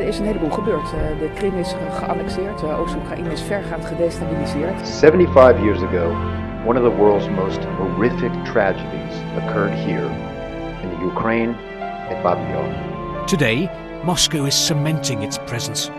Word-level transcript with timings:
er 0.00 0.08
is 0.08 0.18
een 0.18 0.24
heleboel 0.24 0.50
gebeurd. 0.50 0.84
Uh, 0.84 1.18
de 1.18 1.30
Krim 1.34 1.58
is 1.58 1.74
geannexeerd, 1.92 2.62
uh, 2.62 2.80
Oost-Oekraïne 2.80 3.32
is 3.32 3.42
vergaand 3.42 3.84
gedestabiliseerd. 3.84 4.88
75 4.88 5.62
years 5.62 5.82
ago, 5.82 6.14
one 6.66 6.80
of 6.80 6.92
the 6.92 6.96
world's 6.96 7.28
most 7.28 7.64
horrific 7.64 8.32
tragedies 8.44 9.14
occurred 9.36 9.74
here 9.74 10.10
in 10.82 10.88
the 10.90 11.04
Ukraine 11.04 11.54
at 12.10 12.22
Babi 12.22 12.42
Today, 13.26 13.70
Moscow 14.04 14.46
is 14.46 14.66
cementing 14.66 15.22
its 15.22 15.38
presence 15.38 15.90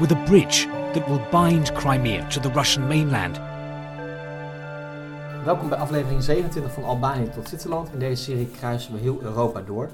with 0.00 0.10
a 0.10 0.22
bridge 0.24 0.66
that 0.92 1.08
will 1.08 1.20
bind 1.30 1.74
Crimea 1.74 2.26
to 2.30 2.40
the 2.40 2.50
Russian 2.50 2.86
mainland. 2.88 3.40
Welkom 5.44 5.68
bij 5.68 5.78
aflevering 5.78 6.22
27 6.22 6.72
van 6.72 6.84
Albanië 6.84 7.28
tot 7.28 7.48
Zwitserland. 7.48 7.88
In 7.92 7.98
deze 7.98 8.22
serie 8.22 8.48
kruisen 8.58 8.92
we 8.92 8.98
heel 8.98 9.18
Europa 9.22 9.60
door. 9.60 9.88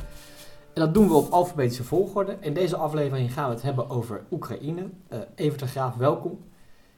En 0.75 0.81
dat 0.81 0.95
doen 0.95 1.09
we 1.09 1.15
op 1.15 1.31
alfabetische 1.31 1.85
volgorde. 1.85 2.37
In 2.41 2.55
deze 2.55 2.77
aflevering 2.77 3.33
gaan 3.33 3.49
we 3.49 3.55
het 3.55 3.63
hebben 3.63 3.89
over 3.89 4.25
Oekraïne. 4.31 4.81
Uh, 5.13 5.19
Evert 5.35 5.61
de 5.61 5.67
Graaf, 5.67 5.95
welkom. 5.97 6.39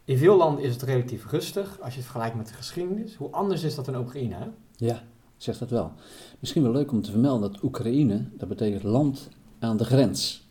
In 0.05 0.19
veel 0.19 0.37
landen 0.37 0.65
is 0.65 0.73
het 0.73 0.83
relatief 0.83 1.31
rustig 1.31 1.81
als 1.81 1.91
je 1.93 1.97
het 1.97 2.09
vergelijkt 2.09 2.37
met 2.37 2.49
de 2.49 2.55
geschiedenis. 2.55 3.15
Hoe 3.15 3.31
anders 3.31 3.63
is 3.63 3.75
dat 3.75 3.89
in 3.89 3.97
Oekraïne? 3.97 4.37
Ja, 4.77 5.03
zegt 5.37 5.59
dat 5.59 5.71
wel. 5.71 5.93
Misschien 6.39 6.63
wel 6.63 6.73
leuk 6.73 6.93
om 6.93 7.03
te 7.03 7.11
vermelden 7.11 7.53
dat 7.53 7.63
Oekraïne, 7.63 8.25
dat 8.37 8.49
betekent 8.49 8.83
land 8.83 9.29
aan 9.59 9.77
de 9.77 9.85
grens. 9.85 10.49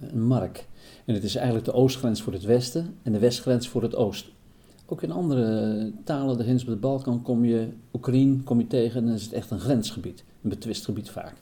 Een 0.00 0.26
mark. 0.26 0.66
En 1.04 1.14
het 1.14 1.24
is 1.24 1.34
eigenlijk 1.34 1.66
de 1.66 1.72
oostgrens 1.72 2.22
voor 2.22 2.32
het 2.32 2.44
westen 2.44 2.96
en 3.02 3.12
de 3.12 3.18
westgrens 3.18 3.68
voor 3.68 3.82
het 3.82 3.94
oosten. 3.94 4.32
Ook 4.86 5.02
in 5.02 5.12
andere 5.12 5.92
talen, 6.04 6.36
de 6.36 6.42
grens 6.42 6.62
op 6.62 6.68
de 6.68 6.76
Balkan, 6.76 7.22
kom 7.22 7.44
je 7.44 7.68
Oekraïne 7.92 8.42
kom 8.42 8.58
je 8.58 8.66
tegen 8.66 9.00
en 9.00 9.06
dan 9.06 9.14
is 9.14 9.24
het 9.24 9.32
echt 9.32 9.50
een 9.50 9.60
grensgebied. 9.60 10.24
Een 10.42 10.48
betwist 10.48 10.84
gebied 10.84 11.10
vaak. 11.10 11.34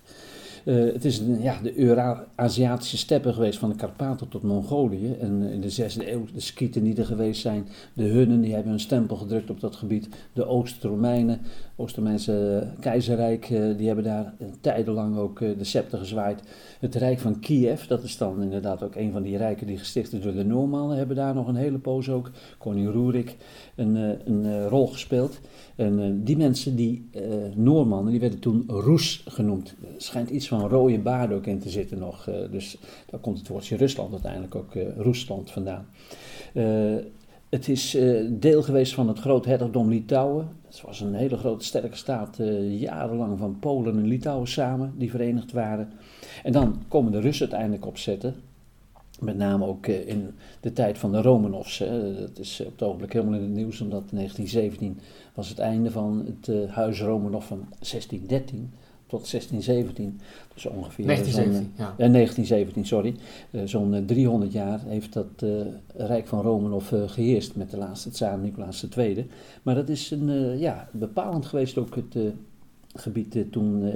Uh, 0.64 0.92
het 0.92 1.04
is 1.04 1.22
ja, 1.40 1.58
de 1.62 1.78
Euro-Aziatische 1.78 2.96
steppen 2.96 3.34
geweest 3.34 3.58
van 3.58 3.68
de 3.68 3.74
Karpaten 3.76 4.28
tot 4.28 4.42
Mongolië. 4.42 5.16
En 5.20 5.42
in 5.42 5.60
de 5.60 5.70
zesde 5.70 6.12
eeuw 6.12 6.24
de 6.34 6.40
Skieten 6.40 6.82
die 6.82 6.96
er 6.96 7.06
geweest 7.06 7.40
zijn, 7.40 7.68
de 7.92 8.04
Hunnen 8.04 8.40
die 8.40 8.52
hebben 8.52 8.70
hun 8.70 8.80
stempel 8.80 9.16
gedrukt 9.16 9.50
op 9.50 9.60
dat 9.60 9.76
gebied. 9.76 10.08
De 10.32 10.46
Oost-Romeinen, 10.46 11.40
Oost-Romeinse 11.76 12.66
keizerrijk, 12.80 13.50
uh, 13.50 13.76
die 13.76 13.86
hebben 13.86 14.04
daar 14.04 14.34
tijdenlang 14.60 15.16
ook 15.16 15.38
de 15.38 15.64
scepter 15.64 15.98
gezwaaid. 15.98 16.42
Het 16.80 16.94
Rijk 16.94 17.18
van 17.18 17.40
Kiev, 17.40 17.86
dat 17.86 18.02
is 18.02 18.16
dan 18.16 18.42
inderdaad 18.42 18.82
ook 18.82 18.94
een 18.94 19.12
van 19.12 19.22
die 19.22 19.36
rijken 19.36 19.66
die 19.66 19.78
gesticht 19.78 20.12
is 20.12 20.20
door 20.20 20.34
de 20.34 20.44
Noormannen, 20.44 20.96
hebben 20.96 21.16
daar 21.16 21.34
nog 21.34 21.48
een 21.48 21.56
hele 21.56 21.78
poos 21.78 22.08
ook, 22.08 22.30
koning 22.58 22.90
Rurik, 22.90 23.36
een, 23.74 23.94
een 24.24 24.68
rol 24.68 24.86
gespeeld. 24.86 25.40
En 25.82 26.24
die 26.24 26.36
mensen, 26.36 26.76
die 26.76 27.10
Noormannen, 27.54 28.10
die 28.10 28.20
werden 28.20 28.38
toen 28.38 28.64
Roes 28.66 29.24
genoemd. 29.28 29.74
Er 29.80 30.02
schijnt 30.02 30.30
iets 30.30 30.48
van 30.48 30.68
rode 30.68 30.98
baarden 30.98 31.36
ook 31.36 31.46
in 31.46 31.58
te 31.58 31.68
zitten 31.70 31.98
nog. 31.98 32.28
Uh, 32.28 32.34
dus 32.50 32.78
daar 33.10 33.20
komt 33.20 33.38
het 33.38 33.48
woordje 33.48 33.76
Rusland 33.76 34.12
uiteindelijk 34.12 34.54
ook 34.54 34.74
uh, 34.74 34.96
Roesland 34.96 35.50
vandaan. 35.50 35.86
Uh, 36.54 36.94
het 37.48 37.68
is 37.68 37.98
deel 38.28 38.62
geweest 38.62 38.94
van 38.94 39.08
het 39.08 39.18
groot 39.18 39.44
hertogdom 39.44 39.88
Litouwen. 39.88 40.48
Het 40.66 40.80
was 40.80 41.00
een 41.00 41.14
hele 41.14 41.36
grote 41.36 41.64
sterke 41.64 41.96
staat, 41.96 42.38
jarenlang 42.68 43.38
van 43.38 43.58
Polen 43.58 43.98
en 43.98 44.06
Litouwen 44.06 44.48
samen, 44.48 44.92
die 44.98 45.10
verenigd 45.10 45.52
waren. 45.52 45.92
En 46.42 46.52
dan 46.52 46.82
komen 46.88 47.12
de 47.12 47.20
Russen 47.20 47.46
uiteindelijk 47.46 47.86
opzetten. 47.86 48.34
Met 49.22 49.36
name 49.36 49.66
ook 49.66 49.86
in 49.86 50.30
de 50.60 50.72
tijd 50.72 50.98
van 50.98 51.12
de 51.12 51.22
Romanovs. 51.22 51.78
Dat 52.18 52.38
is 52.38 52.60
op 52.60 52.72
het 52.72 52.82
ogenblik 52.82 53.12
helemaal 53.12 53.34
in 53.34 53.42
het 53.42 53.54
nieuws, 53.54 53.80
omdat 53.80 54.02
1917 54.10 54.98
was 55.34 55.48
het 55.48 55.58
einde 55.58 55.90
van 55.90 56.26
het 56.26 56.70
huis 56.70 57.00
Romanov 57.00 57.46
van 57.46 57.58
1613 57.58 58.70
tot 59.12 59.30
1617. 59.30 60.20
Dus 60.54 60.66
ongeveer 60.66 61.06
1917, 61.06 61.72
ja. 61.76 61.94
1917, 61.96 62.86
sorry. 62.86 63.14
Uh, 63.50 63.62
Zo'n 63.64 64.04
300 64.06 64.52
jaar 64.52 64.80
heeft 64.86 65.12
dat 65.12 65.42
uh, 65.44 65.60
Rijk 65.94 66.26
van 66.26 66.42
Romanov 66.42 66.92
uh, 66.92 67.02
geheerst 67.08 67.56
met 67.56 67.70
de 67.70 67.76
laatste 67.76 68.10
tsaar 68.10 68.38
Nicolaas 68.38 68.86
II. 68.96 69.26
Maar 69.62 69.74
dat 69.74 69.88
is 69.88 70.10
een, 70.10 70.58
ja, 70.58 70.88
bepalend 70.92 71.46
geweest 71.46 71.78
ook 71.78 71.94
het 71.94 72.16
gebied 72.94 73.36
toen 73.50 73.92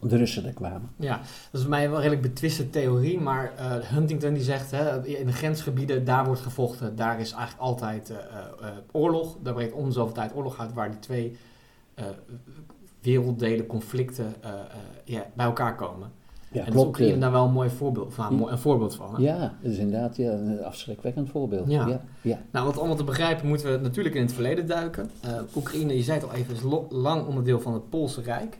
de 0.00 0.16
Russen 0.16 0.46
er 0.46 0.52
kwamen. 0.52 0.90
Ja, 0.96 1.16
dat 1.16 1.26
is 1.52 1.60
voor 1.60 1.70
mij 1.70 1.88
wel 1.88 1.96
een 1.96 2.02
redelijk 2.02 2.22
betwiste 2.22 2.70
theorie, 2.70 3.20
maar 3.20 3.52
Huntington 3.84 4.34
die 4.34 4.42
zegt, 4.42 4.70
hè, 4.70 5.06
in 5.06 5.26
de 5.26 5.32
grensgebieden, 5.32 6.04
daar 6.04 6.24
wordt 6.24 6.40
gevochten, 6.40 6.96
daar 6.96 7.20
is 7.20 7.32
eigenlijk 7.32 7.62
altijd 7.62 8.12
oorlog. 8.92 9.36
Daar 9.42 9.54
breekt 9.54 9.72
om 9.72 9.90
zoveel 9.90 10.14
tijd 10.14 10.34
oorlog 10.34 10.58
uit, 10.58 10.72
waar 10.72 10.90
die 10.90 10.98
twee 10.98 11.36
werelddelen, 13.00 13.66
conflicten 13.66 14.34
ja, 15.04 15.26
bij 15.34 15.46
elkaar 15.46 15.74
komen. 15.74 16.10
Ja, 16.52 16.64
en 16.64 16.72
klopt. 16.72 16.98
is 16.98 17.18
daar 17.18 17.32
wel 17.32 17.44
een 17.44 17.52
mooi 17.52 17.70
voorbeeld 17.70 18.14
van. 18.14 18.50
Een 18.50 18.58
voorbeeld 18.58 18.94
van 18.94 19.14
hè? 19.14 19.22
Ja, 19.22 19.54
dat 19.62 19.72
is 19.72 19.78
inderdaad 19.78 20.16
ja, 20.16 20.30
een 20.30 20.64
afschrikwekkend 20.64 21.30
voorbeeld. 21.30 21.70
Ja. 21.70 22.00
ja. 22.20 22.38
Nou, 22.50 22.66
wat 22.66 22.78
allemaal 22.78 22.96
te 22.96 23.04
begrijpen 23.04 23.48
moeten 23.48 23.72
we 23.72 23.78
natuurlijk 23.78 24.14
in 24.14 24.22
het 24.22 24.32
verleden 24.32 24.66
duiken. 24.66 25.10
Oekraïne, 25.56 25.96
je 25.96 26.02
zei 26.02 26.18
het 26.18 26.28
al 26.28 26.34
even, 26.34 26.54
is 26.54 26.62
lang 26.88 27.26
onderdeel 27.26 27.60
van 27.60 27.72
het 27.72 27.88
Poolse 27.90 28.20
Rijk. 28.20 28.58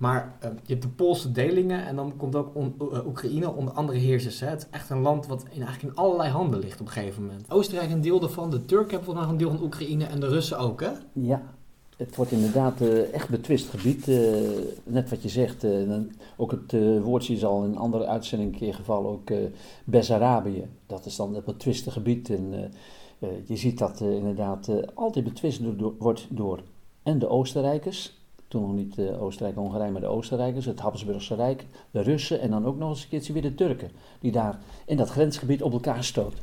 Maar 0.00 0.38
uh, 0.44 0.50
je 0.64 0.72
hebt 0.72 0.82
de 0.82 0.88
Poolse 0.88 1.32
delingen 1.32 1.86
en 1.86 1.96
dan 1.96 2.16
komt 2.16 2.36
ook 2.36 2.54
on, 2.54 2.74
uh, 2.92 3.06
Oekraïne 3.06 3.50
onder 3.50 3.74
andere 3.74 3.98
heersers. 3.98 4.40
Het 4.40 4.60
is 4.60 4.66
echt 4.70 4.90
een 4.90 5.00
land 5.00 5.26
wat 5.26 5.44
in, 5.50 5.62
eigenlijk 5.62 5.82
in 5.82 6.02
allerlei 6.02 6.30
handen 6.30 6.60
ligt 6.60 6.80
op 6.80 6.86
een 6.86 6.92
gegeven 6.92 7.22
moment. 7.22 7.50
Oostenrijk 7.50 7.90
een 7.90 8.00
deel 8.00 8.20
daarvan, 8.20 8.50
de 8.50 8.64
Turken 8.64 8.96
hebben 8.96 9.14
nog 9.14 9.28
een 9.28 9.36
deel 9.36 9.50
van 9.50 9.62
Oekraïne 9.62 10.04
en 10.04 10.20
de 10.20 10.28
Russen 10.28 10.58
ook, 10.58 10.80
hè? 10.80 10.90
Ja, 11.12 11.42
het 11.96 12.16
wordt 12.16 12.30
inderdaad 12.30 12.80
uh, 12.80 13.14
echt 13.14 13.28
betwist 13.28 13.68
gebied. 13.68 14.06
Net 14.84 15.10
wat 15.10 15.22
je 15.22 15.28
zegt, 15.28 15.66
ook 16.36 16.50
het 16.50 17.02
woordje 17.02 17.34
is 17.34 17.44
al 17.44 17.64
in 17.64 17.76
andere 17.76 18.06
uitzending 18.06 18.60
een 18.60 18.74
gevallen, 18.74 19.10
ook 19.10 19.30
Bessarabië. 19.84 20.66
Dat 20.86 21.06
is 21.06 21.16
dan 21.16 21.34
het 21.34 21.44
betwiste 21.44 21.90
gebied. 21.90 22.30
En 22.30 22.72
je 23.44 23.56
ziet 23.56 23.78
dat 23.78 24.00
inderdaad 24.00 24.70
altijd 24.94 25.24
betwist 25.24 25.60
wordt 25.98 26.26
door 26.30 26.62
en 27.02 27.18
de 27.18 27.28
Oostenrijkers, 27.28 28.19
toen 28.50 28.62
nog 28.62 28.72
niet 28.72 28.98
Oostenrijk-Hongarije, 29.20 29.90
maar 29.90 30.00
de 30.00 30.06
Oostenrijkers, 30.06 30.64
het 30.64 30.80
Habsburgse 30.80 31.34
Rijk, 31.34 31.64
de 31.90 32.00
Russen 32.00 32.40
en 32.40 32.50
dan 32.50 32.66
ook 32.66 32.76
nog 32.76 32.88
eens 32.88 33.02
een 33.02 33.08
keertje 33.08 33.32
weer 33.32 33.42
de 33.42 33.54
Turken, 33.54 33.90
die 34.20 34.32
daar 34.32 34.58
in 34.86 34.96
dat 34.96 35.10
grensgebied 35.10 35.62
op 35.62 35.72
elkaar 35.72 36.04
stoten. 36.04 36.38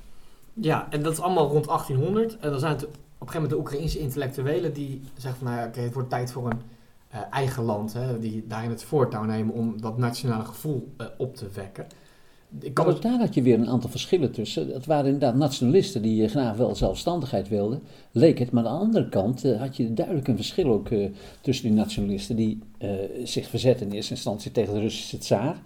Ja, 0.54 0.88
en 0.90 1.04
dat 1.04 1.14
is 1.14 1.20
allemaal 1.20 1.48
rond 1.48 1.66
1800. 1.66 2.38
En 2.40 2.50
dan 2.52 2.60
zijn 2.60 2.74
het 2.74 2.84
op 2.84 2.92
een 2.92 3.00
gegeven 3.20 3.34
moment 3.34 3.50
de 3.50 3.58
Oekraïnse 3.58 4.00
intellectuelen 4.00 4.74
die 4.74 5.02
zeggen 5.14 5.40
van 5.40 5.48
nou 5.48 5.62
ja, 5.62 5.68
oké, 5.68 5.80
het 5.80 5.94
wordt 5.94 6.10
tijd 6.10 6.32
voor 6.32 6.50
een 6.50 6.62
uh, 7.14 7.20
eigen 7.32 7.64
land, 7.64 7.94
hè, 7.94 8.20
die 8.20 8.48
daarin 8.48 8.70
het 8.70 8.84
voortouw 8.84 9.24
nemen 9.24 9.54
om 9.54 9.82
dat 9.82 9.98
nationale 9.98 10.46
gevoel 10.46 10.94
uh, 10.98 11.08
op 11.18 11.36
te 11.36 11.50
wekken. 11.54 11.88
Ik 12.60 12.74
kan 12.74 12.86
ook 12.86 13.02
daar 13.02 13.20
had 13.20 13.34
je 13.34 13.42
weer 13.42 13.60
een 13.60 13.70
aantal 13.70 13.90
verschillen 13.90 14.32
tussen. 14.32 14.68
Het 14.68 14.86
waren 14.86 15.06
inderdaad 15.06 15.36
nationalisten 15.36 16.02
die 16.02 16.24
uh, 16.24 16.30
graag 16.30 16.58
wel 16.58 16.76
zelfstandigheid 16.76 17.48
wilden, 17.50 17.82
leek 18.12 18.40
het. 18.40 18.52
Maar 18.52 18.66
aan 18.66 18.80
de 18.80 18.86
andere 18.86 19.10
kant 19.10 19.44
had 19.58 19.78
je 19.78 19.94
duidelijk 19.94 20.28
een 20.28 20.36
verschil 20.36 20.72
ook 20.72 20.88
tussen 21.42 21.66
die 21.68 21.78
nationalisten 21.78 22.36
die 22.36 22.60
zich 23.24 23.48
verzetten 23.50 23.88
in 23.88 23.94
eerste 23.94 24.14
instantie 24.14 24.52
tegen 24.52 24.74
de 24.74 24.80
Russische 24.80 25.18
tsaar. 25.18 25.62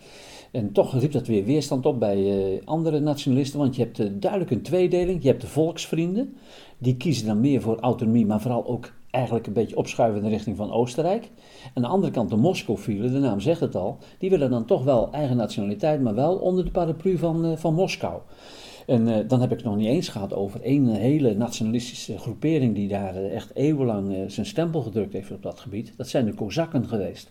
En 0.52 0.72
toch 0.72 1.00
riep 1.00 1.12
dat 1.12 1.28
weer 1.28 1.46
weerstand 1.46 1.86
op 1.86 2.00
bij 2.00 2.62
andere 2.66 3.00
nationalisten, 3.00 3.59
want 3.59 3.75
je 3.75 3.81
hebt 3.81 4.22
duidelijk 4.22 4.52
een 4.52 4.62
tweedeling. 4.62 5.22
Je 5.22 5.28
hebt 5.28 5.42
de 5.42 5.48
volksvrienden, 5.48 6.36
die 6.78 6.98
kiezen 6.98 7.25
dan 7.25 7.40
meer 7.40 7.62
voor 7.62 7.80
autonomie, 7.80 8.25
maar 8.25 8.42
vooral 8.42 8.68
ook 8.68 8.92
eigenlijk 9.11 9.47
een 9.47 9.53
beetje 9.53 9.77
opschuiven 9.77 10.17
in 10.17 10.23
de 10.23 10.29
richting 10.35 10.57
van 10.57 10.72
Oostenrijk. 10.72 11.29
Aan 11.73 11.81
de 11.81 11.88
andere 11.88 12.11
kant 12.11 12.29
de 12.29 12.35
Moskou-fielen, 12.35 13.11
de 13.11 13.19
naam 13.19 13.39
zegt 13.39 13.59
het 13.59 13.75
al, 13.75 13.97
die 14.17 14.29
willen 14.29 14.49
dan 14.49 14.66
toch 14.66 14.83
wel 14.83 15.11
eigen 15.11 15.38
nationaliteit, 15.38 16.01
maar 16.01 16.16
wel 16.16 16.35
onder 16.35 16.66
de 16.66 16.72
paraplu 16.72 17.17
van, 17.17 17.45
uh, 17.45 17.57
van 17.57 17.73
Moskou. 17.73 18.21
En 18.88 19.07
uh, 19.07 19.17
dan 19.27 19.41
heb 19.41 19.51
ik 19.51 19.57
het 19.57 19.66
nog 19.66 19.75
niet 19.75 19.88
eens 19.88 20.07
gehad 20.07 20.33
over 20.33 20.61
één 20.61 20.88
hele 20.88 21.35
nationalistische 21.35 22.17
groepering 22.17 22.75
die 22.75 22.88
daar 22.88 23.16
uh, 23.16 23.35
echt 23.35 23.55
eeuwenlang 23.55 24.31
zijn 24.31 24.45
stempel 24.45 24.81
gedrukt 24.81 25.13
heeft 25.13 25.31
op 25.31 25.44
dat 25.44 25.59
gebied. 25.59 25.94
Dat 25.97 26.07
zijn 26.07 26.25
de 26.25 26.33
Kozakken 26.33 26.88
geweest. 26.88 27.29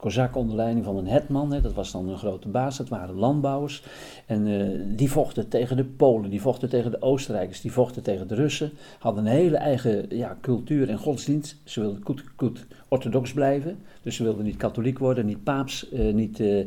Kozakken 0.00 0.40
onder 0.40 0.56
leiding 0.56 0.84
van 0.84 0.96
een 0.96 1.06
hetman, 1.06 1.52
hè, 1.52 1.60
dat 1.60 1.72
was 1.72 1.92
dan 1.92 2.08
een 2.08 2.18
grote 2.18 2.48
baas, 2.48 2.76
dat 2.76 2.88
waren 2.88 3.14
landbouwers. 3.14 3.84
En 4.26 4.46
uh, 4.46 4.80
die 4.96 5.10
vochten 5.10 5.48
tegen 5.48 5.76
de 5.76 5.84
Polen, 5.84 6.30
die 6.30 6.40
vochten 6.40 6.68
tegen 6.68 6.90
de 6.90 7.02
Oostenrijkers, 7.02 7.60
die 7.60 7.72
vochten 7.72 8.02
tegen 8.02 8.28
de 8.28 8.34
Russen. 8.34 8.72
Hadden 8.98 9.26
een 9.26 9.32
hele 9.32 9.56
eigen 9.56 10.06
ja, 10.08 10.38
cultuur 10.40 10.88
en 10.88 10.98
godsdienst. 10.98 11.60
Ze 11.64 11.80
wilden 11.80 12.00
goed, 12.04 12.24
goed 12.36 12.66
orthodox 12.88 13.32
blijven, 13.32 13.78
dus 14.02 14.16
ze 14.16 14.22
wilden 14.22 14.44
niet 14.44 14.56
katholiek 14.56 14.98
worden, 14.98 15.26
niet 15.26 15.44
paaps, 15.44 15.92
uh, 15.92 16.14
niet 16.14 16.38
uh, 16.38 16.66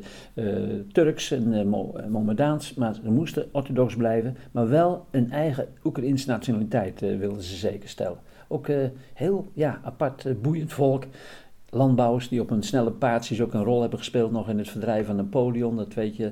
Turks 0.92 1.32
en 1.32 1.68
Mohammedaans, 2.10 2.74
maar 2.74 2.96
ze 2.96 3.12
moesten 3.12 3.50
orthodox 3.52 3.96
blijven. 3.96 4.38
Maar 4.52 4.70
wel 4.70 5.06
een 5.12 5.32
eigen 5.32 5.68
Oekraïnse 5.84 6.28
nationaliteit 6.28 7.00
wilden 7.00 7.44
ze 7.44 7.56
zeker 7.56 7.90
stellen. 7.90 8.18
Ook 8.48 8.68
heel 9.14 9.48
ja, 9.54 9.80
apart, 9.84 10.42
boeiend 10.42 10.74
volk 10.74 11.04
landbouwers 11.74 12.30
die 12.30 12.42
op 12.42 12.50
een 12.50 12.64
snelle 12.64 12.92
paardjes 12.92 13.42
ook 13.42 13.54
een 13.54 13.64
rol 13.64 13.82
hebben 13.82 14.00
gespeeld 14.00 14.32
nog 14.32 14.50
in 14.50 14.58
het 14.58 14.70
verdrijven 14.70 15.06
van 15.06 15.16
Napoleon. 15.16 15.76
Dat 15.76 15.94
weet 15.94 16.16
je. 16.16 16.32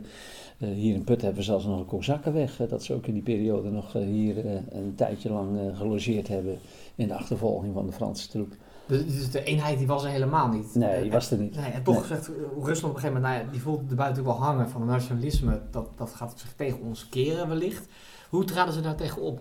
Uh, 0.57 0.69
hier 0.69 0.93
in 0.93 1.03
Putten 1.03 1.25
hebben 1.25 1.43
we 1.43 1.49
zelfs 1.49 1.65
nog 1.65 1.79
een 1.79 1.85
Kozakkenweg. 1.85 2.57
Dat 2.69 2.83
ze 2.83 2.93
ook 2.93 3.05
in 3.07 3.13
die 3.13 3.23
periode 3.23 3.69
nog 3.69 3.95
uh, 3.95 4.03
hier 4.03 4.45
uh, 4.45 4.51
een 4.69 4.93
tijdje 4.95 5.31
lang 5.31 5.57
gelogeerd 5.73 6.27
hebben 6.27 6.57
in 6.95 7.07
de 7.07 7.13
achtervolging 7.15 7.73
van 7.73 7.85
de 7.85 7.91
Franse 7.91 8.29
troep. 8.29 8.53
Dus, 8.85 9.05
dus 9.05 9.31
de 9.31 9.43
eenheid 9.43 9.77
die 9.77 9.87
was 9.87 10.03
er 10.03 10.09
helemaal 10.09 10.47
niet. 10.47 10.75
Nee, 10.75 11.01
die 11.01 11.11
was 11.11 11.31
er 11.31 11.37
niet. 11.37 11.55
Nee, 11.55 11.71
en 11.71 11.83
toch 11.83 11.95
Nee. 11.95 12.05
zegt 12.07 12.27
eh, 12.27 12.33
Rusland 12.63 12.83
op 12.83 12.95
een 12.95 12.99
gegeven 12.99 13.13
moment, 13.13 13.33
nou 13.33 13.45
ja, 13.45 13.51
die 13.51 13.61
voelt 13.61 13.89
de 13.89 13.95
buiten 13.95 14.23
wel 14.23 14.41
hangen 14.41 14.69
van 14.69 14.81
het 14.81 14.89
nationalisme. 14.89 15.61
Dat, 15.71 15.89
dat 15.95 16.09
gaat 16.09 16.39
zich 16.39 16.53
tegen 16.55 16.81
ons 16.81 17.09
keren 17.09 17.47
wellicht. 17.47 17.87
Hoe 18.29 18.43
traden 18.43 18.73
ze 18.73 18.81
daar 18.81 18.95
tegenop? 18.95 19.39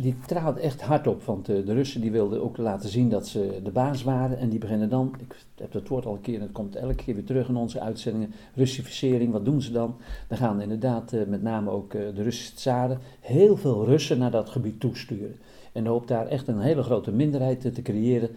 Die 0.00 0.16
traden 0.26 0.62
echt 0.62 0.82
hard 0.82 1.06
op, 1.06 1.22
want 1.22 1.48
eh, 1.48 1.66
de 1.66 1.72
Russen 1.72 2.00
die 2.00 2.10
wilden 2.10 2.42
ook 2.42 2.56
laten 2.56 2.88
zien 2.88 3.08
dat 3.08 3.26
ze 3.26 3.60
de 3.64 3.70
baas 3.70 4.02
waren. 4.02 4.38
En 4.38 4.48
die 4.48 4.58
beginnen 4.58 4.88
dan, 4.88 5.14
ik 5.18 5.36
heb 5.54 5.72
dat 5.72 5.88
woord 5.88 6.06
al 6.06 6.14
een 6.14 6.20
keer 6.20 6.34
en 6.34 6.40
het 6.40 6.52
komt 6.52 6.76
elke 6.76 6.94
keer 6.94 7.14
weer 7.14 7.24
terug 7.24 7.48
in 7.48 7.56
onze 7.56 7.80
uitzendingen, 7.80 8.32
Russificering, 8.54 9.32
wat 9.32 9.44
doen 9.44 9.62
ze 9.62 9.72
dan? 9.72 9.96
Dan 10.28 10.38
gaan 10.38 10.60
inderdaad 10.60 11.12
eh, 11.12 11.26
met 11.26 11.42
name 11.42 11.70
ook 11.70 11.94
eh, 11.94 12.00
de 12.14 12.22
Russische 12.22 12.54
tsaren 12.54 12.98
heel 13.20 13.56
veel 13.56 13.84
Russen 13.84 14.18
naar 14.18 14.30
dat 14.30 14.48
gebied 14.48 14.80
toesturen. 14.80 15.36
En 15.72 15.86
hoopt 15.86 16.08
daar 16.08 16.26
echt 16.26 16.48
een 16.48 16.60
hele 16.60 16.82
grote 16.82 17.12
minderheid 17.12 17.74
te 17.74 17.82
creëren. 17.82 18.30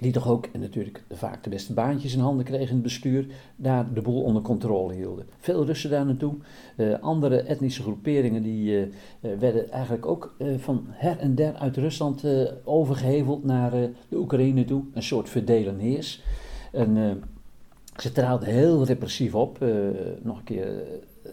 Die 0.00 0.12
toch 0.12 0.28
ook, 0.28 0.48
en 0.52 0.60
natuurlijk 0.60 1.02
vaak 1.10 1.44
de 1.44 1.50
beste 1.50 1.72
baantjes 1.72 2.14
in 2.14 2.20
handen 2.20 2.44
kregen 2.44 2.66
in 2.68 2.74
het 2.74 2.82
bestuur, 2.82 3.26
daar 3.56 3.94
de 3.94 4.02
boel 4.02 4.22
onder 4.22 4.42
controle 4.42 4.94
hielden. 4.94 5.26
Veel 5.38 5.66
Russen 5.66 5.90
daar 5.90 6.06
naartoe. 6.06 6.34
Eh, 6.76 6.98
andere 7.00 7.40
etnische 7.40 7.82
groeperingen 7.82 8.42
die 8.42 8.76
eh, 8.76 8.82
eh, 8.82 9.38
werden 9.38 9.70
eigenlijk 9.70 10.06
ook 10.06 10.34
van 10.56 10.84
her 10.88 11.18
en 11.18 11.34
der 11.34 11.54
uit 11.54 11.76
Rusland 11.76 12.24
eh, 12.24 12.52
overgeheveld 12.64 13.44
naar 13.44 13.70
de 14.08 14.16
Oekraïne 14.16 14.64
toe. 14.64 14.82
Een 14.94 15.02
soort 15.02 15.28
verdelen 15.28 15.78
heers. 15.78 16.22
En 16.72 17.22
ze 17.96 18.12
traden 18.12 18.48
heel 18.48 18.84
repressief 18.84 19.34
op. 19.34 19.58
Nog 20.22 20.38
een 20.38 20.44
keer, 20.44 20.82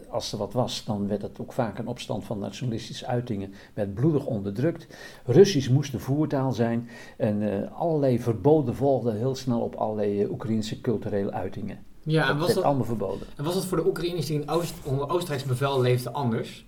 als 0.09 0.31
er 0.31 0.38
wat 0.38 0.54
was, 0.54 0.83
dan 0.86 1.07
werd 1.07 1.21
dat 1.21 1.39
ook 1.42 1.54
vaak 1.54 1.80
een 1.80 1.88
opstand 1.88 2.24
van 2.24 2.39
nationalistische 2.39 3.06
uitingen. 3.06 3.54
Werd 3.74 3.94
bloedig 3.94 4.25
onderdrukt. 4.25 4.88
Russisch 5.25 5.69
moest 5.69 5.92
de 5.92 6.00
voertaal 6.00 6.51
zijn. 6.51 6.89
En 7.18 7.42
eh, 7.42 7.80
allerlei 7.80 8.19
verboden 8.19 8.75
volgden 8.75 9.18
heel 9.18 9.36
snel 9.36 9.59
op 9.59 9.75
allerlei 9.75 10.21
eh, 10.21 10.31
Oekraïnse 10.31 10.81
culturele 10.81 11.31
uitingen. 11.31 11.80
Ja, 12.04 12.21
en 12.21 12.27
dat 12.27 12.38
was 12.38 12.45
werd 12.45 12.56
dat, 12.56 12.63
allemaal 12.63 12.86
verboden. 12.86 13.27
en 13.36 13.44
was 13.44 13.54
dat 13.54 13.65
voor 13.65 13.77
de 13.77 13.88
Oekraïners 13.88 14.25
die 14.25 14.42
in 14.42 14.50
Oost, 14.50 14.74
onder 14.83 15.09
Oostenrijks 15.09 15.44
bevel 15.44 15.81
leefden 15.81 16.13
anders? 16.13 16.65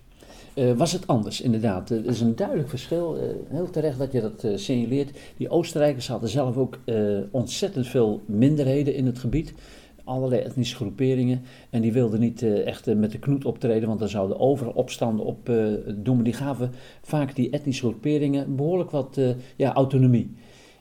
Eh, 0.54 0.72
was 0.72 0.92
het 0.92 1.06
anders, 1.06 1.40
inderdaad. 1.40 1.90
Er 1.90 2.06
is 2.06 2.20
een 2.20 2.36
duidelijk 2.36 2.68
verschil. 2.68 3.18
Heel 3.48 3.70
terecht 3.70 3.98
dat 3.98 4.12
je 4.12 4.20
dat 4.20 4.60
signaleert. 4.60 5.18
Die 5.36 5.50
Oostenrijkers 5.50 6.08
hadden 6.08 6.28
zelf 6.28 6.56
ook 6.56 6.78
ontzettend 7.30 7.86
veel 7.86 8.22
minderheden 8.26 8.94
in 8.94 9.06
het 9.06 9.18
gebied. 9.18 9.54
Allerlei 10.10 10.40
etnische 10.40 10.74
groeperingen. 10.74 11.42
En 11.70 11.80
die 11.80 11.92
wilden 11.92 12.20
niet 12.20 12.42
eh, 12.42 12.66
echt 12.66 12.88
eh, 12.88 12.96
met 12.96 13.12
de 13.12 13.18
knoet 13.18 13.44
optreden, 13.44 13.88
want 13.88 14.00
dan 14.00 14.08
zouden 14.08 14.38
overal 14.38 14.72
opstanden 14.72 15.26
op 15.26 15.48
eh, 15.48 15.64
doen. 15.94 16.14
Maar 16.14 16.24
die 16.24 16.32
gaven 16.32 16.70
vaak 17.02 17.34
die 17.34 17.50
etnische 17.50 17.86
groeperingen 17.86 18.56
behoorlijk 18.56 18.90
wat 18.90 19.20
ja, 19.56 19.72
autonomie. 19.72 20.34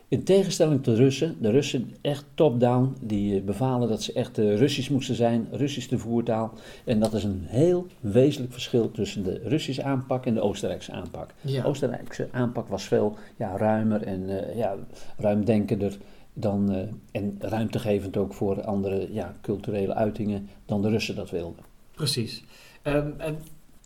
In 0.07 0.23
tegenstelling 0.23 0.83
tot 0.83 0.95
de 0.95 1.01
Russen, 1.01 1.35
de 1.39 1.49
Russen 1.49 1.91
echt 2.01 2.25
top-down, 2.33 2.95
die 3.01 3.41
bevalen 3.41 3.89
dat 3.89 4.03
ze 4.03 4.13
echt 4.13 4.37
Russisch 4.37 4.89
moesten 4.89 5.15
zijn, 5.15 5.47
Russisch 5.51 5.87
de 5.87 5.97
voertaal. 5.97 6.53
En 6.85 6.99
dat 6.99 7.13
is 7.13 7.23
een 7.23 7.43
heel 7.45 7.87
wezenlijk 7.99 8.53
verschil 8.53 8.91
tussen 8.91 9.23
de 9.23 9.41
Russische 9.43 9.83
aanpak 9.83 10.25
en 10.25 10.33
de 10.33 10.41
Oostenrijkse 10.41 10.91
aanpak. 10.91 11.33
Ja. 11.41 11.61
De 11.61 11.67
Oostenrijkse 11.67 12.27
aanpak 12.31 12.67
was 12.67 12.83
veel 12.83 13.15
ja, 13.37 13.57
ruimer 13.57 14.01
en 14.01 14.49
eh, 14.49 14.57
ja, 14.57 14.75
ruimdenkender 15.17 15.97
dan, 16.33 16.71
eh, 16.71 16.87
en 17.11 17.35
ruimtegevend 17.39 18.17
ook 18.17 18.33
voor 18.33 18.63
andere 18.63 19.13
ja, 19.13 19.35
culturele 19.41 19.93
uitingen 19.93 20.49
dan 20.65 20.81
de 20.81 20.89
Russen 20.89 21.15
dat 21.15 21.29
wilden. 21.29 21.63
Precies. 21.95 22.43
Ehm, 22.81 23.11
en 23.17 23.37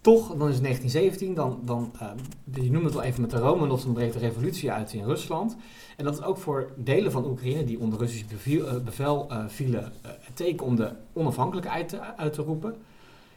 toch, 0.01 0.35
dan 0.35 0.47
is 0.47 0.53
het 0.53 0.63
1917, 0.63 1.33
dan, 1.33 1.59
dan 1.65 1.91
ehm, 1.99 2.17
je 2.63 2.71
noemde 2.71 2.87
het 2.87 2.97
al 2.97 3.03
even 3.03 3.21
met 3.21 3.31
de 3.31 3.37
Romanovs, 3.37 3.83
dan 3.83 3.93
breekt 3.93 4.13
de 4.13 4.19
revolutie 4.19 4.71
uit 4.71 4.93
in 4.93 5.03
Rusland. 5.03 5.57
En 5.97 6.05
dat 6.05 6.13
is 6.13 6.23
ook 6.23 6.37
voor 6.37 6.73
delen 6.77 7.11
van 7.11 7.25
Oekraïne 7.25 7.63
die 7.63 7.79
onder 7.79 7.99
Russisch 7.99 8.25
eh, 8.45 8.77
bevel 8.83 9.29
eh, 9.29 9.43
vielen, 9.47 9.91
het 10.01 10.35
teken 10.35 10.65
om 10.65 10.75
de 10.75 10.91
onafhankelijkheid 11.13 11.99
uit 12.17 12.33
te 12.33 12.41
roepen. 12.41 12.75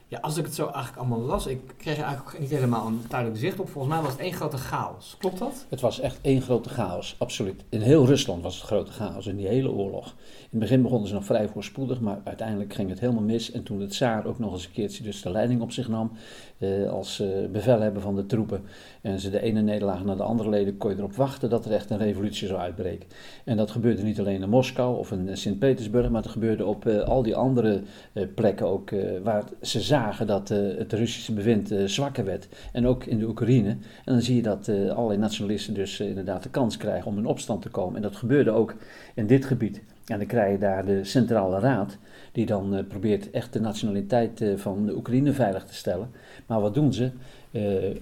Ja, 0.09 0.19
als 0.21 0.37
ik 0.37 0.45
het 0.45 0.55
zo 0.55 0.65
eigenlijk 0.65 0.97
allemaal 0.97 1.21
las, 1.21 1.47
ik 1.47 1.61
kreeg 1.77 2.01
eigenlijk 2.01 2.39
niet 2.39 2.51
helemaal 2.51 2.87
een 2.87 3.01
duidelijk 3.09 3.41
zicht 3.41 3.61
op. 3.61 3.69
Volgens 3.69 3.95
mij 3.95 4.03
was 4.03 4.13
het 4.13 4.21
één 4.21 4.33
grote 4.33 4.57
chaos. 4.57 5.17
Klopt 5.19 5.39
dat? 5.39 5.67
Het 5.69 5.81
was 5.81 6.01
echt 6.01 6.19
één 6.21 6.43
grote 6.43 6.69
chaos, 6.69 7.17
absoluut. 7.19 7.65
In 7.69 7.81
heel 7.81 8.07
Rusland 8.07 8.43
was 8.43 8.55
het 8.55 8.65
grote 8.65 8.93
chaos 8.93 9.27
in 9.27 9.37
die 9.37 9.47
hele 9.47 9.71
oorlog. 9.71 10.07
In 10.07 10.49
het 10.51 10.61
begin 10.61 10.83
begonnen 10.83 11.09
ze 11.09 11.15
nog 11.15 11.25
vrij 11.25 11.49
voorspoedig, 11.49 12.01
maar 12.01 12.21
uiteindelijk 12.25 12.75
ging 12.75 12.89
het 12.89 13.01
helemaal 13.01 13.23
mis. 13.23 13.51
En 13.51 13.63
toen 13.63 13.79
de 13.79 13.87
tsaar 13.87 14.27
ook 14.27 14.39
nog 14.39 14.53
eens 14.53 14.65
een 14.65 14.73
keertje 14.73 15.03
dus 15.03 15.23
de 15.23 15.31
leiding 15.31 15.61
op 15.61 15.73
zich 15.73 15.89
nam 15.89 16.13
eh, 16.59 16.91
als 16.91 17.21
eh, 17.21 17.29
bevelhebber 17.53 18.03
van 18.03 18.17
de 18.17 18.27
troepen 18.27 18.65
en 19.07 19.21
ze 19.21 19.31
de 19.31 19.41
ene 19.41 19.61
nederlaag 19.61 20.05
naar 20.05 20.17
de 20.17 20.23
andere 20.23 20.49
leden, 20.49 20.77
kon 20.77 20.91
je 20.91 20.97
erop 20.97 21.15
wachten 21.15 21.51
dat 21.51 21.65
er 21.65 21.73
echt 21.73 21.91
een 21.91 21.99
revolutie 21.99 22.49
zou 22.49 22.61
uitbreken. 22.61 23.09
En 23.45 23.57
dat 23.57 23.71
gebeurde 23.71 24.03
niet 24.03 24.19
alleen 24.19 24.43
in 24.43 24.49
Moskou 24.49 24.99
of 24.99 25.13
in 25.13 25.37
Sint-Petersburg, 25.37 26.11
maar 26.11 26.23
het 26.23 26.31
gebeurde 26.31 26.65
op 26.65 26.87
eh, 26.87 27.01
al 27.01 27.23
die 27.23 27.37
andere 27.37 27.83
eh, 28.13 28.25
plekken 28.35 28.67
ook 28.67 28.91
eh, 28.91 29.21
waar 29.23 29.45
ze 29.61 29.81
dat 30.27 30.51
eh, 30.51 30.59
het 30.79 30.93
Russische 30.93 31.33
bewind 31.33 31.71
eh, 31.71 31.85
zwakker 31.85 32.25
werd. 32.25 32.49
En 32.73 32.87
ook 32.87 33.05
in 33.05 33.19
de 33.19 33.27
Oekraïne. 33.29 33.69
En 33.69 34.13
dan 34.13 34.23
zie 34.23 34.37
je 34.37 34.43
dat 34.43 34.69
eh, 34.69 34.91
allerlei 34.91 35.19
nationalisten 35.19 35.75
dus 35.75 36.01
inderdaad 36.01 36.43
de 36.43 36.49
kans 36.49 36.77
krijgen 36.77 37.11
om 37.11 37.19
in 37.19 37.27
opstand 37.27 37.63
te 37.63 37.69
komen. 37.69 37.97
En 37.97 38.03
dat 38.03 38.17
gebeurde 38.17 38.51
ook 38.51 38.75
in 39.15 39.27
dit 39.27 39.45
gebied. 39.45 39.83
En 40.07 40.19
dan 40.19 40.27
krijg 40.27 40.53
je 40.53 40.59
daar 40.59 40.85
de 40.85 41.05
Centrale 41.05 41.59
Raad, 41.59 41.99
die 42.33 42.47
dan 42.47 42.85
probeert 42.89 43.31
echt 43.31 43.53
de 43.53 43.61
nationaliteit 43.61 44.45
van 44.57 44.87
de 44.87 44.97
Oekraïne 44.97 45.33
veilig 45.33 45.65
te 45.65 45.75
stellen. 45.75 46.11
Maar 46.47 46.61
wat 46.61 46.75
doen 46.75 46.93
ze? 46.93 47.11
Eh, 47.51 47.97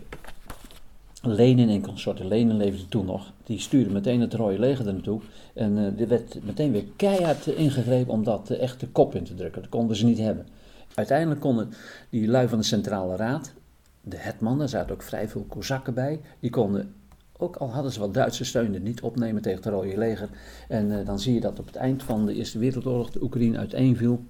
Lenin 1.23 1.69
en 1.69 1.81
consorten, 1.81 2.29
Lenin 2.29 2.57
leefde 2.57 2.89
toen 2.89 3.07
nog, 3.07 3.33
die 3.45 3.61
stuurde 3.61 3.91
meteen 3.91 4.21
het 4.21 4.35
Rode 4.35 4.59
Leger 4.59 4.87
er 4.87 4.93
naartoe. 4.93 5.21
En 5.55 5.77
er 5.99 6.09
werd 6.09 6.39
meteen 6.45 6.73
weer 6.73 6.85
keihard 6.97 7.47
ingegrepen 7.47 8.13
om 8.13 8.25
dat 8.25 8.51
echt 8.51 8.81
de 8.81 8.89
kop 8.89 9.15
in 9.15 9.25
te 9.25 9.35
drukken. 9.35 9.63
Dat 9.63 9.71
konden 9.71 9.97
ze 9.97 10.05
niet 10.05 10.19
hebben. 10.19 10.47
Uiteindelijk 10.95 11.41
konden 11.41 11.73
die 12.11 12.29
lui 12.29 12.49
van 12.49 12.59
de 12.59 12.65
Centrale 12.65 13.17
Raad, 13.17 13.53
de 14.01 14.17
hetman, 14.17 14.59
daar 14.59 14.69
zaten 14.69 14.95
ook 14.95 15.03
vrij 15.03 15.29
veel 15.29 15.45
kozakken 15.49 15.95
bij, 15.95 16.21
die 16.41 16.51
konden, 16.51 16.95
ook 17.39 17.57
al 17.57 17.73
hadden 17.73 17.93
ze 17.93 18.01
wat 18.01 18.15
Duitse 18.15 18.45
steun, 18.45 18.75
er 18.75 18.81
niet 18.81 19.01
opnemen 19.01 19.43
tegen 19.43 19.63
het 19.63 19.73
Rode 19.73 19.99
Leger. 19.99 20.29
En 20.69 20.99
eh, 20.99 21.07
dan 21.07 21.21
zie 21.21 21.35
je 21.35 21.41
dat 21.41 21.59
op 21.59 21.67
het 21.67 21.77
eind 21.77 22.03
van 22.03 22.27
de 22.27 22.35
Eerste 22.35 22.59
Wereldoorlog 22.59 23.11
de 23.11 23.23
Oekraïne 23.23 23.59
uiteenviel. 23.59 24.25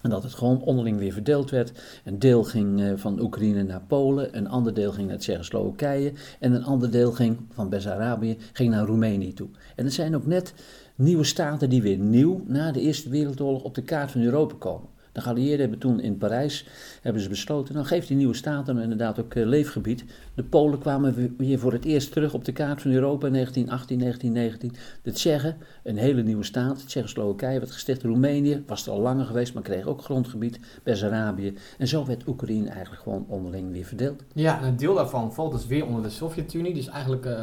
En 0.00 0.10
dat 0.10 0.22
het 0.22 0.34
gewoon 0.34 0.62
onderling 0.62 0.98
weer 0.98 1.12
verdeeld 1.12 1.50
werd. 1.50 1.72
Een 2.04 2.18
deel 2.18 2.44
ging 2.44 2.80
eh, 2.80 2.92
van 2.96 3.20
Oekraïne 3.20 3.62
naar 3.62 3.82
Polen, 3.86 4.36
een 4.36 4.48
ander 4.48 4.74
deel 4.74 4.92
ging 4.92 5.08
naar 5.08 5.18
Tsjechoslowakije 5.18 6.12
en 6.38 6.52
een 6.52 6.64
ander 6.64 6.90
deel 6.90 7.12
ging 7.12 7.38
van 7.50 7.68
Bessarabië 7.68 8.36
ging 8.52 8.70
naar 8.70 8.86
Roemenië 8.86 9.32
toe. 9.32 9.48
En 9.76 9.84
er 9.84 9.90
zijn 9.90 10.16
ook 10.16 10.26
net 10.26 10.54
nieuwe 10.94 11.24
staten 11.24 11.70
die 11.70 11.82
weer 11.82 11.98
nieuw 11.98 12.42
na 12.46 12.72
de 12.72 12.80
Eerste 12.80 13.08
Wereldoorlog 13.08 13.62
op 13.62 13.74
de 13.74 13.82
kaart 13.82 14.10
van 14.10 14.20
Europa 14.20 14.54
komen. 14.58 14.88
De 15.12 15.20
geallieerden 15.20 15.60
hebben 15.60 15.78
toen 15.78 16.00
in 16.00 16.18
Parijs 16.18 16.66
hebben 17.02 17.22
ze 17.22 17.28
besloten, 17.28 17.74
dan 17.74 17.84
geeft 17.84 18.08
die 18.08 18.16
nieuwe 18.16 18.34
staten 18.34 18.72
nou 18.74 18.82
inderdaad 18.90 19.20
ook 19.20 19.34
eh, 19.34 19.46
leefgebied. 19.46 20.04
De 20.34 20.42
Polen 20.42 20.78
kwamen 20.78 21.34
weer- 21.36 21.58
voor 21.58 21.72
het 21.72 21.84
eerst 21.84 22.12
terug 22.12 22.34
op 22.34 22.44
de 22.44 22.52
kaart 22.52 22.82
van 22.82 22.90
Europa 22.90 23.26
in 23.26 23.32
1918, 23.32 23.98
1919. 23.98 24.98
De 25.02 25.12
Tsjechen, 25.12 25.56
een 25.82 25.96
hele 25.96 26.22
nieuwe 26.22 26.44
staat, 26.44 26.86
Tsjechoslowakije 26.86 27.58
werd 27.58 27.70
gesticht, 27.70 28.02
Roemenië 28.02 28.62
was 28.66 28.86
er 28.86 28.92
al 28.92 29.00
langer 29.00 29.24
geweest, 29.26 29.54
maar 29.54 29.62
kreeg 29.62 29.86
ook 29.86 30.02
grondgebied, 30.02 30.60
Bessarabië. 30.82 31.54
En 31.78 31.88
zo 31.88 32.06
werd 32.06 32.26
Oekraïne 32.26 32.68
eigenlijk 32.68 33.02
gewoon 33.02 33.24
onderling 33.28 33.72
weer 33.72 33.84
verdeeld. 33.84 34.22
Ja, 34.34 34.60
en 34.60 34.66
een 34.66 34.76
deel 34.76 34.94
daarvan 34.94 35.32
valt 35.32 35.52
dus 35.52 35.66
weer 35.66 35.86
onder 35.86 36.02
de 36.02 36.10
Sovjet-Unie. 36.10 36.74
Dus 36.74 36.86
eigenlijk, 36.88 37.24
eh, 37.26 37.42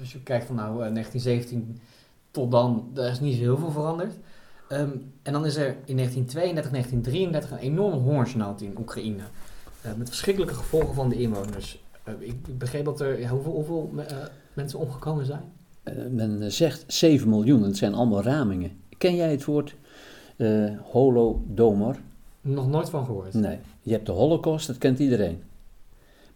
als 0.00 0.12
je 0.12 0.22
kijkt 0.22 0.44
van 0.46 0.56
nou 0.56 0.84
eh, 0.84 0.92
1917 0.92 1.78
tot 2.30 2.50
dan, 2.50 2.90
daar 2.94 3.10
is 3.10 3.20
niet 3.20 3.34
zo 3.34 3.40
heel 3.40 3.56
veel 3.56 3.70
veranderd. 3.70 4.14
Ehm, 4.70 4.90
en 5.22 5.32
dan 5.32 5.46
is 5.46 5.56
er 5.56 5.76
in 5.84 5.96
1932, 5.96 6.70
1933 6.70 7.50
een 7.50 7.58
enorme 7.58 7.96
hongersnood 7.96 8.60
in 8.60 8.74
Oekraïne. 8.78 9.22
Eh, 9.82 9.90
met 9.96 10.08
verschrikkelijke 10.08 10.54
gevolgen 10.54 10.94
van 10.94 11.08
de 11.08 11.16
inwoners. 11.16 11.82
Eh, 12.02 12.14
ik, 12.18 12.34
ik 12.46 12.58
begreep 12.58 12.84
dat 12.84 13.00
er, 13.00 13.28
hoeveel, 13.28 13.52
hoeveel 13.52 13.90
eh, 13.96 14.16
mensen 14.52 14.78
omgekomen 14.78 15.26
zijn? 15.26 15.42
Men 16.10 16.52
zegt 16.52 16.84
7 16.86 17.28
miljoen, 17.28 17.62
het 17.62 17.76
zijn 17.76 17.94
allemaal 17.94 18.22
ramingen. 18.22 18.70
Ken 18.98 19.14
jij 19.14 19.30
het 19.30 19.44
woord 19.44 19.74
holodomor? 20.82 21.96
Nog 22.40 22.68
nooit 22.68 22.90
van 22.90 23.04
gehoord. 23.04 23.34
Nee, 23.34 23.58
je 23.82 23.92
hebt 23.92 24.06
de 24.06 24.12
holocaust, 24.12 24.66
dat 24.66 24.78
kent 24.78 24.98
iedereen. 24.98 25.42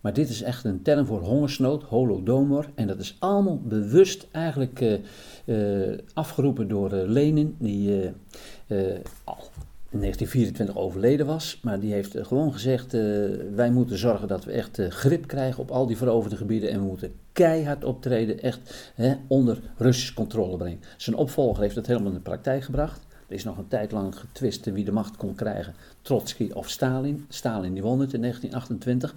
Maar 0.05 0.13
dit 0.13 0.29
is 0.29 0.43
echt 0.43 0.65
een 0.65 0.83
term 0.83 1.07
voor 1.07 1.21
hongersnood, 1.21 1.83
holodomor. 1.83 2.69
En 2.75 2.87
dat 2.87 2.99
is 2.99 3.17
allemaal 3.19 3.61
bewust 3.61 4.27
eigenlijk 4.31 4.81
eh, 4.81 5.93
eh, 5.93 5.99
afgeroepen 6.15 6.69
door 6.69 6.93
eh, 6.93 7.09
Lenin, 7.09 7.57
die 7.59 8.13
al 9.25 9.39
in 9.91 10.01
1924 10.01 10.77
overleden 10.77 11.27
was. 11.27 11.59
Maar 11.63 11.81
die 11.81 11.93
heeft 11.93 12.17
gewoon 12.21 12.53
gezegd, 12.53 12.93
wij 13.55 13.71
moeten 13.71 13.99
zorgen 13.99 14.29
dat 14.29 14.45
we 14.45 14.53
echt 14.53 14.81
grip 14.89 15.27
krijgen 15.27 15.63
op 15.63 15.71
al 15.71 15.87
die 15.87 15.97
veroverde 15.97 16.37
gebieden. 16.37 16.71
En 16.71 16.81
we 16.81 16.87
moeten 16.87 17.15
keihard 17.33 17.85
optreden, 17.85 18.43
echt 18.43 18.93
onder 19.27 19.59
Russische 19.77 20.15
controle 20.15 20.57
brengen. 20.57 20.81
Zijn 20.97 21.17
opvolger 21.17 21.63
heeft 21.63 21.75
dat 21.75 21.87
helemaal 21.87 22.09
in 22.09 22.15
de 22.15 22.21
praktijk 22.21 22.65
gebracht. 22.65 23.01
Er 23.29 23.35
is 23.35 23.45
nog 23.45 23.59
een 23.59 23.69
tijd 23.69 23.93
lang 23.93 24.19
getwist 24.19 24.65
wie 24.65 24.85
de 24.85 24.93
macht 24.93 25.17
kon 25.17 25.35
krijgen, 25.35 25.75
Trotsky 26.03 26.51
of 26.53 26.71
Stalin. 26.71 27.25
Stalin 27.29 27.73
die 27.73 27.83
won 27.83 28.01
het 28.01 28.13
in 28.13 28.21
1928. 28.21 29.15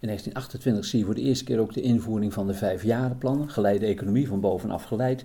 In 0.00 0.08
1928 0.08 0.84
zie 0.84 0.98
je 0.98 1.04
voor 1.04 1.14
de 1.14 1.20
eerste 1.20 1.44
keer 1.44 1.58
ook 1.58 1.74
de 1.74 1.80
invoering 1.80 2.32
van 2.32 2.46
de 2.46 2.54
vijfjarenplannen, 2.54 3.50
geleide 3.50 3.86
economie 3.86 4.28
van 4.28 4.40
bovenaf 4.40 4.84
geleid. 4.84 5.24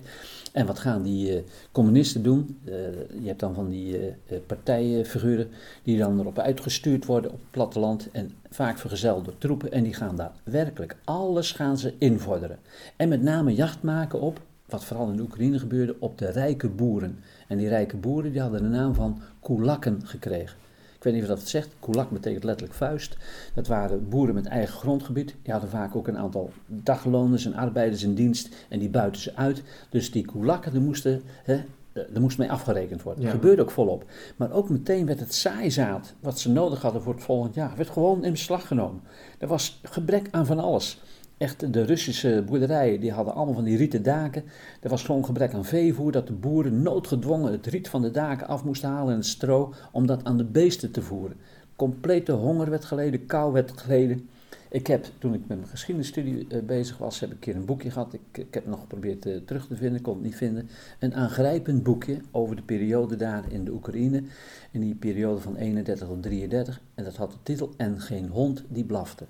En 0.52 0.66
wat 0.66 0.78
gaan 0.78 1.02
die 1.02 1.36
uh, 1.36 1.42
communisten 1.72 2.22
doen? 2.22 2.58
Uh, 2.64 2.74
je 3.20 3.26
hebt 3.26 3.40
dan 3.40 3.54
van 3.54 3.68
die 3.68 3.98
uh, 3.98 4.38
partijfiguren 4.46 5.48
die 5.82 5.98
dan 5.98 6.20
erop 6.20 6.38
uitgestuurd 6.38 7.04
worden 7.04 7.30
op 7.30 7.38
het 7.38 7.50
platteland 7.50 8.08
en 8.12 8.32
vaak 8.50 8.78
vergezeld 8.78 9.24
door 9.24 9.38
troepen 9.38 9.72
en 9.72 9.82
die 9.82 9.94
gaan 9.94 10.16
daar 10.16 10.32
werkelijk 10.44 10.96
alles 11.04 11.52
gaan 11.52 11.78
ze 11.78 11.94
invorderen. 11.98 12.58
En 12.96 13.08
met 13.08 13.22
name 13.22 13.54
jacht 13.54 13.82
maken 13.82 14.20
op, 14.20 14.40
wat 14.66 14.84
vooral 14.84 15.10
in 15.10 15.16
de 15.16 15.22
Oekraïne 15.22 15.58
gebeurde, 15.58 15.96
op 15.98 16.18
de 16.18 16.30
rijke 16.30 16.68
boeren. 16.68 17.18
En 17.48 17.58
die 17.58 17.68
rijke 17.68 17.96
boeren 17.96 18.32
die 18.32 18.40
hadden 18.40 18.62
de 18.62 18.68
naam 18.68 18.94
van 18.94 19.20
kulakken 19.40 20.00
gekregen. 20.04 20.56
Ik 21.02 21.08
weet 21.08 21.16
niet 21.16 21.26
of 21.26 21.34
dat 21.34 21.38
het 21.38 21.48
zegt. 21.48 21.74
Kulak 21.80 22.10
betekent 22.10 22.44
letterlijk 22.44 22.76
vuist. 22.78 23.16
Dat 23.54 23.66
waren 23.66 24.08
boeren 24.08 24.34
met 24.34 24.46
eigen 24.46 24.74
grondgebied. 24.74 25.34
Die 25.42 25.52
hadden 25.52 25.70
vaak 25.70 25.96
ook 25.96 26.08
een 26.08 26.18
aantal 26.18 26.50
dagloners 26.66 27.44
en 27.44 27.54
arbeiders 27.54 28.02
in 28.02 28.14
dienst. 28.14 28.54
En 28.68 28.78
die 28.78 28.88
buiten 28.90 29.22
ze 29.22 29.36
uit. 29.36 29.62
Dus 29.90 30.10
die 30.10 30.24
kulakken, 30.24 30.72
die 30.72 30.80
moesten, 30.80 31.22
hè, 31.42 31.54
er 31.92 32.20
moest 32.20 32.38
mee 32.38 32.50
afgerekend 32.50 33.02
worden. 33.02 33.22
Dat 33.22 33.32
gebeurde 33.32 33.62
ook 33.62 33.70
volop. 33.70 34.04
Maar 34.36 34.52
ook 34.52 34.68
meteen 34.68 35.06
werd 35.06 35.20
het 35.20 35.34
saaizaad, 35.34 36.14
wat 36.20 36.38
ze 36.38 36.50
nodig 36.50 36.82
hadden 36.82 37.02
voor 37.02 37.14
het 37.14 37.22
volgend 37.22 37.54
jaar, 37.54 37.76
werd 37.76 37.90
gewoon 37.90 38.24
in 38.24 38.32
beslag 38.32 38.66
genomen. 38.66 39.02
Er 39.38 39.48
was 39.48 39.80
gebrek 39.82 40.28
aan 40.30 40.46
van 40.46 40.58
alles. 40.58 41.00
Echt, 41.42 41.72
de 41.72 41.84
Russische 41.84 42.42
boerderijen 42.46 43.00
die 43.00 43.12
hadden 43.12 43.34
allemaal 43.34 43.54
van 43.54 43.64
die 43.64 43.76
rieten 43.76 44.02
daken. 44.02 44.44
Er 44.80 44.88
was 44.88 45.04
gewoon 45.04 45.24
gebrek 45.24 45.54
aan 45.54 45.64
veevoer, 45.64 46.12
dat 46.12 46.26
de 46.26 46.32
boeren 46.32 46.82
noodgedwongen 46.82 47.52
het 47.52 47.66
riet 47.66 47.88
van 47.88 48.02
de 48.02 48.10
daken 48.10 48.46
af 48.46 48.64
moesten 48.64 48.88
halen 48.88 49.12
en 49.12 49.18
het 49.18 49.26
stro 49.26 49.74
om 49.92 50.06
dat 50.06 50.24
aan 50.24 50.36
de 50.36 50.44
beesten 50.44 50.90
te 50.90 51.02
voeren. 51.02 51.36
Complete 51.76 52.32
honger 52.32 52.70
werd 52.70 52.84
geleden, 52.84 53.26
kou 53.26 53.52
werd 53.52 53.80
geleden. 53.80 54.28
Ik 54.68 54.86
heb, 54.86 55.06
toen 55.18 55.34
ik 55.34 55.40
met 55.46 55.56
mijn 55.58 55.68
geschiedenisstudie 55.68 56.46
uh, 56.48 56.62
bezig 56.62 56.98
was, 56.98 57.20
heb 57.20 57.28
ik 57.28 57.34
een 57.34 57.40
keer 57.40 57.56
een 57.56 57.64
boekje 57.64 57.90
gehad. 57.90 58.12
Ik, 58.12 58.38
ik 58.38 58.54
heb 58.54 58.66
nog 58.66 58.80
geprobeerd 58.80 59.26
uh, 59.26 59.36
terug 59.36 59.66
te 59.66 59.76
vinden, 59.76 60.00
kon 60.00 60.14
het 60.14 60.22
niet 60.22 60.36
vinden. 60.36 60.68
Een 60.98 61.14
aangrijpend 61.14 61.82
boekje 61.82 62.20
over 62.30 62.56
de 62.56 62.62
periode 62.62 63.16
daar 63.16 63.44
in 63.48 63.64
de 63.64 63.72
Oekraïne. 63.72 64.22
In 64.70 64.80
die 64.80 64.94
periode 64.94 65.40
van 65.40 65.56
31 65.56 66.08
tot 66.08 66.22
33. 66.22 66.80
En 66.94 67.04
dat 67.04 67.16
had 67.16 67.30
de 67.30 67.38
titel 67.42 67.72
En 67.76 68.00
geen 68.00 68.28
hond 68.28 68.64
die 68.68 68.84
blafte. 68.84 69.24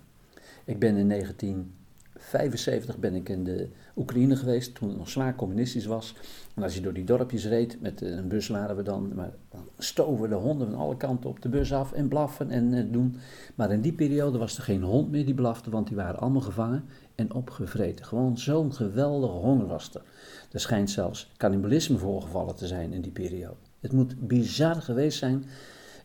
Ik 0.64 0.78
ben 0.78 0.96
in 0.96 1.06
19... 1.06 1.72
75 2.16 2.98
ben 2.98 3.14
ik 3.14 3.28
in 3.28 3.44
de 3.44 3.68
Oekraïne 3.96 4.36
geweest, 4.36 4.74
toen 4.74 4.88
het 4.88 4.98
nog 4.98 5.08
zwaar 5.08 5.34
communistisch 5.34 5.86
was. 5.86 6.14
En 6.54 6.62
als 6.62 6.74
je 6.74 6.80
door 6.80 6.92
die 6.92 7.04
dorpjes 7.04 7.46
reed, 7.46 7.80
met 7.80 8.00
een 8.00 8.28
bus 8.28 8.48
waren 8.48 8.76
we 8.76 8.82
dan, 8.82 9.12
maar 9.14 9.32
dan 9.50 9.68
stoven 9.78 10.28
de 10.28 10.34
honden 10.34 10.70
van 10.70 10.78
alle 10.78 10.96
kanten 10.96 11.30
op 11.30 11.42
de 11.42 11.48
bus 11.48 11.72
af 11.72 11.92
en 11.92 12.08
blaffen 12.08 12.50
en 12.50 12.74
eh, 12.74 12.84
doen. 12.90 13.16
Maar 13.54 13.72
in 13.72 13.80
die 13.80 13.92
periode 13.92 14.38
was 14.38 14.56
er 14.56 14.62
geen 14.62 14.82
hond 14.82 15.10
meer 15.10 15.24
die 15.24 15.34
blafte, 15.34 15.70
want 15.70 15.86
die 15.86 15.96
waren 15.96 16.20
allemaal 16.20 16.40
gevangen 16.40 16.84
en 17.14 17.34
opgevreten. 17.34 18.04
Gewoon 18.04 18.38
zo'n 18.38 18.72
geweldige 18.72 19.32
honger 19.32 19.66
was 19.66 19.94
er. 19.94 20.02
Er 20.52 20.60
schijnt 20.60 20.90
zelfs 20.90 21.32
cannibalisme 21.36 21.98
voorgevallen 21.98 22.54
te 22.54 22.66
zijn 22.66 22.92
in 22.92 23.00
die 23.00 23.12
periode. 23.12 23.56
Het 23.80 23.92
moet 23.92 24.28
bizar 24.28 24.74
geweest 24.74 25.18
zijn. 25.18 25.44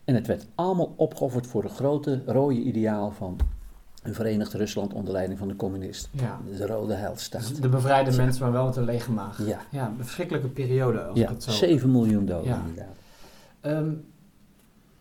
En 0.03 0.15
het 0.15 0.27
werd 0.27 0.47
allemaal 0.55 0.93
opgeofferd 0.97 1.47
voor 1.47 1.61
de 1.61 1.69
grote 1.69 2.21
rode 2.25 2.55
ideaal 2.55 3.11
van 3.11 3.37
een 4.07 4.13
verenigd 4.13 4.53
Rusland 4.53 4.93
onder 4.93 5.13
leiding 5.13 5.39
van 5.39 5.47
de 5.47 5.55
communist. 5.55 6.09
Ja. 6.11 6.39
De 6.57 6.67
Rode 6.67 6.93
Heilstaat. 6.93 7.47
Dus 7.47 7.59
de 7.59 7.69
bevrijde 7.69 8.15
mensen, 8.15 8.43
maar 8.43 8.51
wel 8.51 8.65
met 8.65 8.75
een 8.75 8.83
lege 8.85 9.11
maag. 9.11 9.45
Ja. 9.45 9.59
Ja, 9.71 9.87
een 9.97 10.03
verschrikkelijke 10.03 10.47
periode. 10.47 11.01
Als 11.03 11.19
ja, 11.19 11.29
het 11.29 11.43
zo... 11.43 11.51
7 11.51 11.91
miljoen 11.91 12.25
doden 12.25 12.47
Ja. 12.47 12.61
inderdaad. 12.67 12.95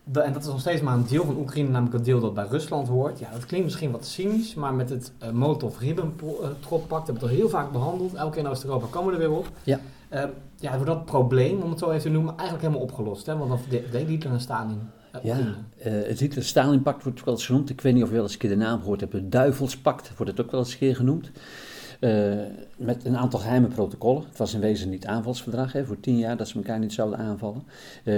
De- 0.03 0.19
en 0.21 0.33
dat 0.33 0.41
is 0.41 0.47
nog 0.47 0.59
steeds 0.59 0.81
maar 0.81 0.93
een 0.93 1.05
deel 1.09 1.25
van 1.25 1.37
Oekraïne, 1.37 1.69
namelijk 1.69 1.93
het 1.95 2.05
deel 2.05 2.19
dat 2.19 2.33
bij 2.33 2.45
Rusland 2.49 2.87
hoort. 2.87 3.19
Ja, 3.19 3.31
dat 3.31 3.45
klinkt 3.45 3.65
misschien 3.65 3.91
wat 3.91 4.05
cynisch, 4.05 4.53
maar 4.55 4.73
met 4.73 4.89
het 4.89 5.11
uh, 5.23 5.29
Molotov-Ribbentrop-pact 5.29 7.05
hebben 7.07 7.23
we 7.23 7.29
het 7.29 7.37
al 7.37 7.41
heel 7.41 7.49
vaak 7.49 7.71
behandeld. 7.71 8.13
Elke 8.13 8.35
keer 8.35 8.43
in 8.43 8.49
Oost-Europa 8.49 8.85
komen 8.89 9.13
we 9.15 9.21
er 9.23 9.29
weer 9.29 9.37
op. 9.37 9.47
Ja. 9.63 9.79
Ehm, 10.09 10.27
ja, 10.55 10.71
wordt 10.71 10.85
dat 10.85 11.05
probleem, 11.05 11.61
om 11.61 11.69
het 11.69 11.79
zo 11.79 11.89
even 11.89 12.01
te 12.01 12.09
noemen, 12.09 12.33
eigenlijk 12.37 12.61
helemaal 12.67 12.83
opgelost. 12.87 13.25
Hè? 13.25 13.37
Want 13.37 13.49
dan 13.49 13.59
de- 13.69 13.87
deed 13.91 14.07
Hitler 14.07 14.33
en 14.33 14.41
Stalin 14.41 14.79
uh, 14.79 15.06
Ja, 15.23 15.37
eh, 15.77 15.91
het 16.07 16.19
Hitler-Stalin-pact 16.19 17.03
wordt 17.03 17.19
ook 17.19 17.25
wel 17.25 17.33
eens 17.33 17.45
genoemd. 17.45 17.69
Ik 17.69 17.81
weet 17.81 17.93
niet 17.93 18.03
of 18.03 18.09
je 18.09 18.15
wel 18.15 18.23
eens 18.23 18.33
een 18.33 18.39
keer 18.39 18.49
de 18.49 18.55
naam 18.55 18.79
gehoord 18.79 18.99
hebt. 18.99 19.13
Het 19.13 19.31
Duivelspact 19.31 20.11
wordt 20.17 20.31
het 20.31 20.45
ook 20.45 20.51
wel 20.51 20.59
eens 20.59 20.71
een 20.71 20.77
keer 20.77 20.95
genoemd. 20.95 21.31
Eh, 21.99 22.33
met 22.77 23.05
een 23.05 23.17
aantal 23.17 23.39
geheime 23.39 23.67
protocollen. 23.67 24.23
Het 24.27 24.37
was 24.37 24.53
in 24.53 24.59
wezen 24.59 24.89
niet 24.89 25.05
aanvalsverdrag 25.05 25.71
hè, 25.71 25.85
voor 25.85 25.99
tien 25.99 26.17
jaar 26.17 26.37
dat 26.37 26.47
ze 26.47 26.55
elkaar 26.55 26.79
niet 26.79 26.93
zouden 26.93 27.19
aanvallen. 27.19 27.63
Eh, 28.03 28.15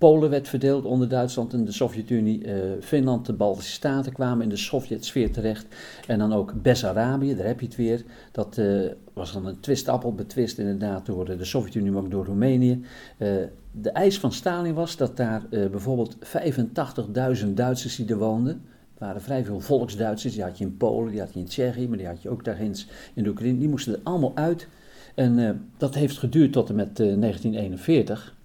Polen 0.00 0.30
werd 0.30 0.48
verdeeld 0.48 0.84
onder 0.84 1.08
Duitsland 1.08 1.52
en 1.52 1.64
de 1.64 1.72
Sovjet-Unie. 1.72 2.44
Eh, 2.44 2.54
Finland, 2.80 3.26
de 3.26 3.32
Baltische 3.32 3.72
Staten 3.72 4.12
kwamen 4.12 4.42
in 4.42 4.48
de 4.48 4.56
Sovjet-sfeer 4.56 5.32
terecht. 5.32 5.66
En 6.06 6.18
dan 6.18 6.32
ook 6.32 6.62
Bessarabië, 6.62 7.36
daar 7.36 7.46
heb 7.46 7.60
je 7.60 7.66
het 7.66 7.76
weer. 7.76 8.04
Dat 8.32 8.58
eh, 8.58 8.80
was 9.12 9.32
dan 9.32 9.46
een 9.46 9.60
twistappel, 9.60 10.14
betwist 10.14 10.58
inderdaad 10.58 11.06
door 11.06 11.24
de 11.24 11.44
Sovjet-Unie, 11.44 11.90
maar 11.90 12.02
ook 12.02 12.10
door 12.10 12.24
Roemenië. 12.24 12.84
Eh, 13.18 13.28
de 13.72 13.90
eis 13.90 14.18
van 14.18 14.32
Stalin 14.32 14.74
was 14.74 14.96
dat 14.96 15.16
daar 15.16 15.42
bijvoorbeeld 15.50 16.16
85.000 16.20 17.48
Duitsers 17.54 17.96
die 17.96 18.08
er 18.08 18.18
woonden. 18.18 18.52
Er 18.94 19.06
waren 19.06 19.22
vrij 19.22 19.44
veel 19.44 19.60
volksduitsers, 19.60 20.34
die 20.34 20.42
had 20.42 20.58
je 20.58 20.64
in 20.64 20.76
Polen, 20.76 21.10
die 21.10 21.20
had 21.20 21.32
je 21.32 21.40
in 21.40 21.46
Tsjechië, 21.46 21.88
maar 21.88 21.98
die 21.98 22.06
had 22.06 22.22
je 22.22 22.28
ook 22.28 22.44
daar 22.44 22.56
ginds 22.56 22.86
in 23.14 23.22
de 23.22 23.28
Oekraïne. 23.28 23.58
Die 23.58 23.68
moesten 23.68 23.92
er 23.92 24.00
allemaal 24.02 24.32
uit. 24.36 24.68
En 25.14 25.68
dat 25.76 25.94
heeft 25.94 26.18
geduurd 26.18 26.52
tot 26.52 26.68
en 26.68 26.74
met 26.74 26.88
eh, 26.88 27.06
1941. 27.06 28.38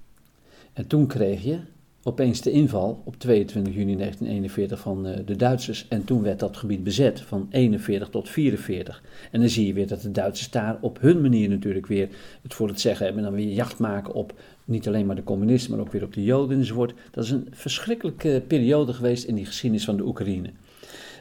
En 0.75 0.87
toen 0.87 1.07
kreeg 1.07 1.43
je 1.43 1.59
opeens 2.03 2.41
de 2.41 2.51
inval 2.51 3.01
op 3.05 3.19
22 3.19 3.73
juni 3.73 3.95
1941 3.95 4.79
van 4.79 5.07
eh, 5.07 5.19
de 5.25 5.35
Duitsers. 5.35 5.85
En 5.87 6.03
toen 6.03 6.21
werd 6.21 6.39
dat 6.39 6.57
gebied 6.57 6.83
bezet 6.83 7.21
van 7.21 7.47
41 7.49 8.09
tot 8.09 8.29
44. 8.29 9.03
En 9.31 9.39
dan 9.39 9.49
zie 9.49 9.67
je 9.67 9.73
weer 9.73 9.87
dat 9.87 10.01
de 10.01 10.11
Duitsers 10.11 10.49
daar 10.49 10.77
op 10.81 11.01
hun 11.01 11.21
manier 11.21 11.49
natuurlijk 11.49 11.85
weer 11.85 12.09
het 12.41 12.53
voor 12.53 12.67
het 12.67 12.79
zeggen 12.79 13.05
hebben. 13.05 13.23
En 13.23 13.29
dan 13.31 13.39
weer 13.39 13.53
jacht 13.53 13.79
maken 13.79 14.13
op 14.13 14.33
niet 14.65 14.87
alleen 14.87 15.05
maar 15.05 15.15
de 15.15 15.23
communisten, 15.23 15.71
maar 15.71 15.79
ook 15.79 15.91
weer 15.91 16.03
op 16.03 16.13
de 16.13 16.23
Joden 16.23 16.57
enzovoort. 16.57 16.93
Dat 17.11 17.23
is 17.23 17.31
een 17.31 17.47
verschrikkelijke 17.51 18.43
periode 18.47 18.93
geweest 18.93 19.23
in 19.23 19.35
die 19.35 19.45
geschiedenis 19.45 19.85
van 19.85 19.97
de 19.97 20.05
Oekraïne. 20.05 20.49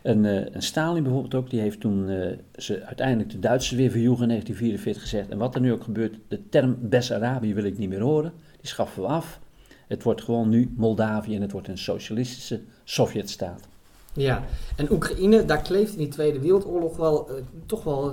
En, 0.03 0.25
eh, 0.25 0.61
Stalin 0.61 1.03
bijvoorbeeld 1.03 1.35
ook, 1.35 1.51
die 1.51 1.61
heeft 1.61 1.81
toen 1.81 2.09
eh, 2.09 2.37
ze 2.57 2.85
uiteindelijk 2.85 3.31
de 3.31 3.39
Duitsers 3.39 3.79
weer 3.79 3.91
verjoegen 3.91 4.23
in 4.23 4.29
1944 4.29 5.03
gezegd. 5.03 5.31
En 5.31 5.39
wat 5.39 5.55
er 5.55 5.61
nu 5.61 5.73
ook 5.73 5.85
gebeurt, 5.85 6.17
de 6.29 6.49
term 6.49 6.77
Bessarabië 6.81 7.55
wil 7.55 7.65
ik 7.65 7.79
niet 7.79 7.89
meer 7.89 8.01
horen. 8.01 8.33
Die 8.61 8.69
schaffen 8.69 9.03
we 9.03 9.09
af. 9.09 9.41
Het 9.89 10.03
wordt 10.03 10.23
gewoon 10.23 10.49
nu 10.49 10.73
Moldavië 10.77 11.35
en 11.37 11.43
het 11.43 11.53
wordt 11.53 11.69
een 11.69 11.79
socialistische 11.79 12.63
Sovjetstaat. 12.85 13.69
Ja, 14.13 14.45
en 14.77 14.93
Oekraïne, 14.93 15.45
daar 15.45 15.63
kleeft 15.63 15.93
in 15.93 15.99
die 15.99 16.09
Tweede 16.09 16.39
Wereldoorlog 16.41 16.97
wel 16.97 17.29
eh, 17.29 17.35
toch 17.67 17.85
wel 17.85 18.13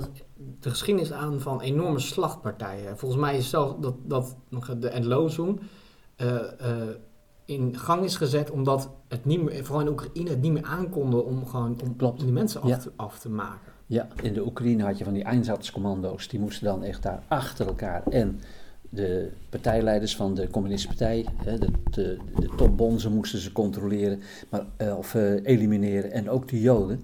de 0.60 0.70
geschiedenis 0.70 1.12
aan 1.12 1.40
van 1.40 1.60
enorme 1.60 1.98
slachtpartijen. 1.98 2.98
Volgens 2.98 3.20
mij 3.20 3.36
is 3.36 3.50
zelfs 3.50 3.74
dat, 3.80 3.94
dat 4.04 4.36
nog 4.48 4.78
de 4.78 4.88
Endlozum 4.88 5.58
eh 6.16 6.36
eh 6.60 6.88
in 7.44 7.78
gang 7.78 8.04
is 8.04 8.16
gezet 8.16 8.50
omdat 8.50 8.90
het 9.08 9.24
niet 9.24 9.42
meer, 9.42 9.64
vooral 9.64 9.84
in 9.86 9.90
Oekraïne, 9.92 10.30
het 10.30 10.40
niet 10.40 10.52
meer 10.52 10.64
aankonden 10.64 11.24
om 11.26 11.46
gewoon 11.46 11.80
om, 11.82 11.96
Klopt. 11.96 12.20
die 12.20 12.32
mensen 12.32 12.60
af, 12.62 12.68
Ja. 12.68 12.76
te, 12.76 12.92
af 12.96 13.18
te 13.18 13.28
maken. 13.28 13.72
Ja, 13.86 14.08
in 14.22 14.32
de 14.32 14.44
Oekraïne 14.46 14.82
had 14.84 14.98
je 14.98 15.04
van 15.04 15.12
die 15.12 15.24
Einsatzcommando's. 15.24 16.28
Die 16.28 16.40
moesten 16.40 16.64
dan 16.64 16.82
echt 16.82 17.02
daar 17.02 17.22
achter 17.28 17.66
elkaar. 17.66 18.02
En 18.06 18.40
de 18.94 19.30
partijleiders 19.48 20.16
van 20.16 20.34
de 20.34 20.50
communistische 20.50 20.96
partij, 20.96 21.26
hè, 21.44 21.58
de, 21.58 21.68
de, 21.90 22.18
de 22.40 22.48
topbonzen 22.56 23.12
moesten 23.12 23.38
ze 23.38 23.52
controleren 23.52 24.20
maar, 24.48 24.66
eh, 24.76 24.98
of 24.98 25.14
eh, 25.14 25.46
elimineren. 25.46 26.10
En 26.12 26.30
ook 26.30 26.48
de 26.48 26.60
Joden. 26.60 27.00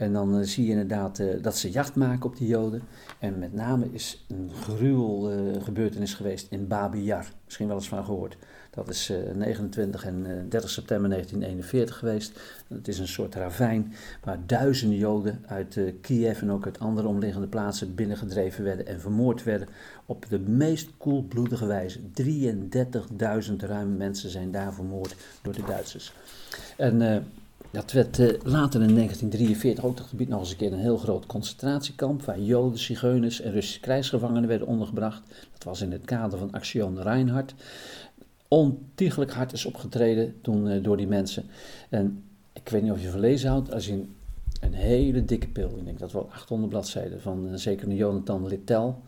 En 0.00 0.12
dan 0.12 0.38
eh, 0.38 0.46
zie 0.46 0.64
je 0.64 0.70
inderdaad 0.70 1.18
eh, 1.18 1.42
dat 1.42 1.56
ze 1.56 1.70
jacht 1.70 1.94
maken 1.94 2.24
op 2.24 2.36
die 2.36 2.48
Joden. 2.48 2.82
En 3.18 3.38
met 3.38 3.52
name 3.52 3.88
is 3.92 4.24
een 4.28 4.50
gruwel 4.62 5.30
eh, 5.30 5.62
gebeurtenis 5.62 6.14
geweest 6.14 6.46
in 6.50 6.68
Babi 6.68 7.02
Yar. 7.02 7.32
Misschien 7.44 7.66
wel 7.66 7.76
eens 7.76 7.88
van 7.88 8.04
gehoord. 8.04 8.36
Dat 8.70 8.88
is 8.88 9.10
eh, 9.10 9.34
29 9.34 10.04
en 10.04 10.26
eh, 10.26 10.32
30 10.48 10.70
september 10.70 11.10
1941 11.10 11.98
geweest. 11.98 12.40
Het 12.68 12.88
is 12.88 12.98
een 12.98 13.08
soort 13.08 13.34
ravijn 13.34 13.94
waar 14.24 14.38
duizenden 14.46 14.98
Joden 14.98 15.44
uit 15.46 15.76
eh, 15.76 15.92
Kiev 16.00 16.40
en 16.40 16.50
ook 16.50 16.64
uit 16.64 16.78
andere 16.78 17.08
omliggende 17.08 17.46
plaatsen 17.46 17.94
binnengedreven 17.94 18.64
werden 18.64 18.86
en 18.86 19.00
vermoord 19.00 19.44
werden 19.44 19.68
op 20.06 20.26
de 20.28 20.38
meest 20.38 20.90
koelbloedige 20.96 21.66
wijze. 21.66 21.98
33.000 22.22 23.56
ruim 23.56 23.96
mensen 23.96 24.30
zijn 24.30 24.50
daar 24.50 24.74
vermoord 24.74 25.14
door 25.42 25.54
de 25.54 25.64
Duitsers. 25.64 26.12
En 26.76 27.02
eh, 27.02 27.20
dat 27.70 27.92
werd 27.92 28.18
eh, 28.18 28.26
later 28.26 28.82
in 28.82 28.94
1943 28.94 29.84
ook 29.84 29.96
dat 29.96 30.06
gebied 30.06 30.28
nog 30.28 30.40
eens 30.40 30.50
een 30.50 30.56
keer 30.56 30.72
een 30.72 30.78
heel 30.78 30.96
groot 30.96 31.26
concentratiekamp 31.26 32.24
waar 32.24 32.40
Joden, 32.40 32.78
Zigeuners 32.78 33.40
en 33.40 33.52
Russische 33.52 33.80
krijgsgevangenen 33.80 34.48
werden 34.48 34.66
ondergebracht. 34.66 35.22
Dat 35.52 35.64
was 35.64 35.80
in 35.80 35.92
het 35.92 36.04
kader 36.04 36.38
van 36.38 36.52
Actie 36.52 37.02
Reinhardt. 37.02 37.54
Ontiegelijk 38.52 39.32
hard 39.32 39.52
is 39.52 39.64
opgetreden 39.64 40.34
eh, 40.42 40.82
door 40.82 40.96
die 40.96 41.06
mensen. 41.06 41.44
En 41.88 42.22
ik 42.52 42.68
weet 42.68 42.82
niet 42.82 42.92
of 42.92 43.02
je 43.02 43.08
van 43.08 43.20
lezen 43.20 43.50
houdt, 43.50 43.72
als 43.72 43.86
je 43.86 44.04
een, 44.60 44.72
hele 44.72 45.24
dikke 45.24 45.48
pil, 45.48 45.76
ik 45.78 45.84
denk 45.84 45.98
dat 45.98 46.12
wel 46.12 46.28
800 46.32 46.70
bladzijden, 46.70 47.20
van 47.20 47.48
eh, 47.48 47.54
zeker 47.54 47.88
een 47.88 47.96
Jonathan 47.96 48.46
Littel. 48.46 49.02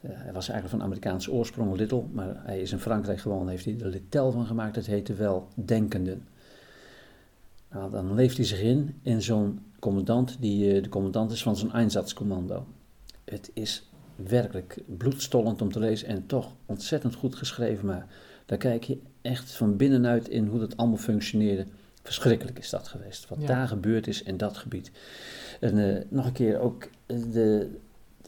Eh, 0.00 0.10
hij 0.12 0.32
was 0.32 0.48
eigenlijk 0.48 0.68
van 0.68 0.82
Amerikaanse 0.82 1.32
oorsprong, 1.32 1.76
Little, 1.76 2.02
maar 2.12 2.42
hij 2.44 2.60
is 2.60 2.72
in 2.72 2.78
Frankrijk 2.78 3.20
gewoon, 3.20 3.48
heeft 3.48 3.64
hij 3.64 3.76
er 3.80 3.88
Littel 3.88 4.32
van 4.32 4.46
gemaakt. 4.46 4.76
Het 4.76 4.86
heette 4.86 5.14
wel 5.14 5.48
Denkenden. 5.54 6.26
Nou, 7.70 7.90
dan 7.90 8.14
leeft 8.14 8.36
hij 8.36 8.46
zich 8.46 8.60
in 8.60 8.94
in 9.02 9.22
zo'n 9.22 9.60
commandant 9.78 10.36
die 10.40 10.80
de 10.80 10.88
commandant 10.88 11.32
is 11.32 11.42
van 11.42 11.56
zo'n 11.56 11.72
Einsatzkommando. 11.72 12.66
Het 13.24 13.50
is 13.54 13.90
werkelijk 14.16 14.78
bloedstollend 14.86 15.62
om 15.62 15.72
te 15.72 15.78
lezen 15.78 16.08
en 16.08 16.26
toch 16.26 16.52
ontzettend 16.66 17.14
goed 17.14 17.34
geschreven, 17.34 17.86
maar 17.86 18.06
daar 18.48 18.58
kijk 18.58 18.84
je 18.84 18.98
echt 19.22 19.52
van 19.52 19.76
binnenuit 19.76 20.28
in 20.28 20.46
hoe 20.46 20.58
dat 20.58 20.76
allemaal 20.76 20.96
functioneerde. 20.96 21.66
Verschrikkelijk 22.02 22.58
is 22.58 22.70
dat 22.70 22.88
geweest, 22.88 23.28
wat 23.28 23.38
Ja. 23.40 23.46
daar 23.46 23.68
gebeurd 23.68 24.06
is 24.06 24.22
in 24.22 24.36
dat 24.36 24.56
gebied. 24.56 24.90
En 25.60 25.96
eh, 25.96 26.02
nog 26.08 26.26
een 26.26 26.32
keer 26.32 26.58
ook, 26.60 26.88
eh, 27.06 27.16
de, 27.32 27.70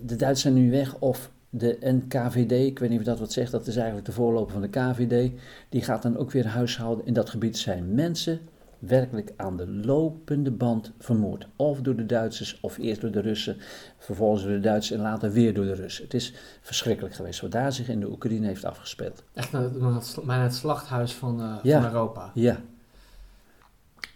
de 0.02 0.16
Duitsers 0.16 0.40
zijn 0.40 0.54
nu 0.54 0.70
weg 0.70 0.98
of 0.98 1.30
de 1.50 1.76
NKVD, 1.80 2.52
ik 2.52 2.78
weet 2.78 2.90
niet 2.90 2.98
of 2.98 3.04
dat 3.04 3.18
wat 3.18 3.32
zegt, 3.32 3.50
dat 3.50 3.66
is 3.66 3.76
eigenlijk 3.76 4.06
de 4.06 4.12
voorloper 4.12 4.52
van 4.52 4.62
de 4.62 4.68
KVD, 4.68 5.30
die 5.68 5.82
gaat 5.82 6.02
dan 6.02 6.16
ook 6.16 6.30
weer 6.30 6.46
huishouden 6.46 7.06
in 7.06 7.12
dat 7.12 7.30
gebied. 7.30 7.58
Zijn 7.58 7.94
mensen 7.94 8.40
werkelijk 8.80 9.32
aan 9.36 9.56
de 9.56 9.66
lopende 9.68 10.50
band 10.50 10.92
vermoord. 10.98 11.46
Of 11.56 11.80
door 11.80 11.96
de 11.96 12.06
Duitsers, 12.06 12.58
of 12.60 12.78
eerst 12.78 13.00
door 13.00 13.10
de 13.10 13.20
Russen, 13.20 13.56
vervolgens 13.98 14.42
door 14.42 14.52
de 14.52 14.60
Duitsers 14.60 14.98
en 14.98 15.04
later 15.04 15.32
weer 15.32 15.54
door 15.54 15.64
de 15.64 15.74
Russen. 15.74 16.04
Het 16.04 16.14
is 16.14 16.34
verschrikkelijk 16.60 17.14
geweest 17.14 17.40
wat 17.40 17.52
daar 17.52 17.72
zich 17.72 17.88
in 17.88 18.00
de 18.00 18.10
Oekraïne 18.10 18.46
heeft 18.46 18.64
afgespeeld. 18.64 19.22
Echt 19.34 19.52
een- 19.52 19.82
het 19.94 20.04
sl- 20.06 20.20
bijna 20.20 20.42
het 20.42 20.54
slachthuis 20.54 21.12
van, 21.14 21.40
eh, 21.40 21.54
Ja. 21.62 21.80
van 21.82 21.90
Europa. 21.92 22.30
Ja, 22.34 22.60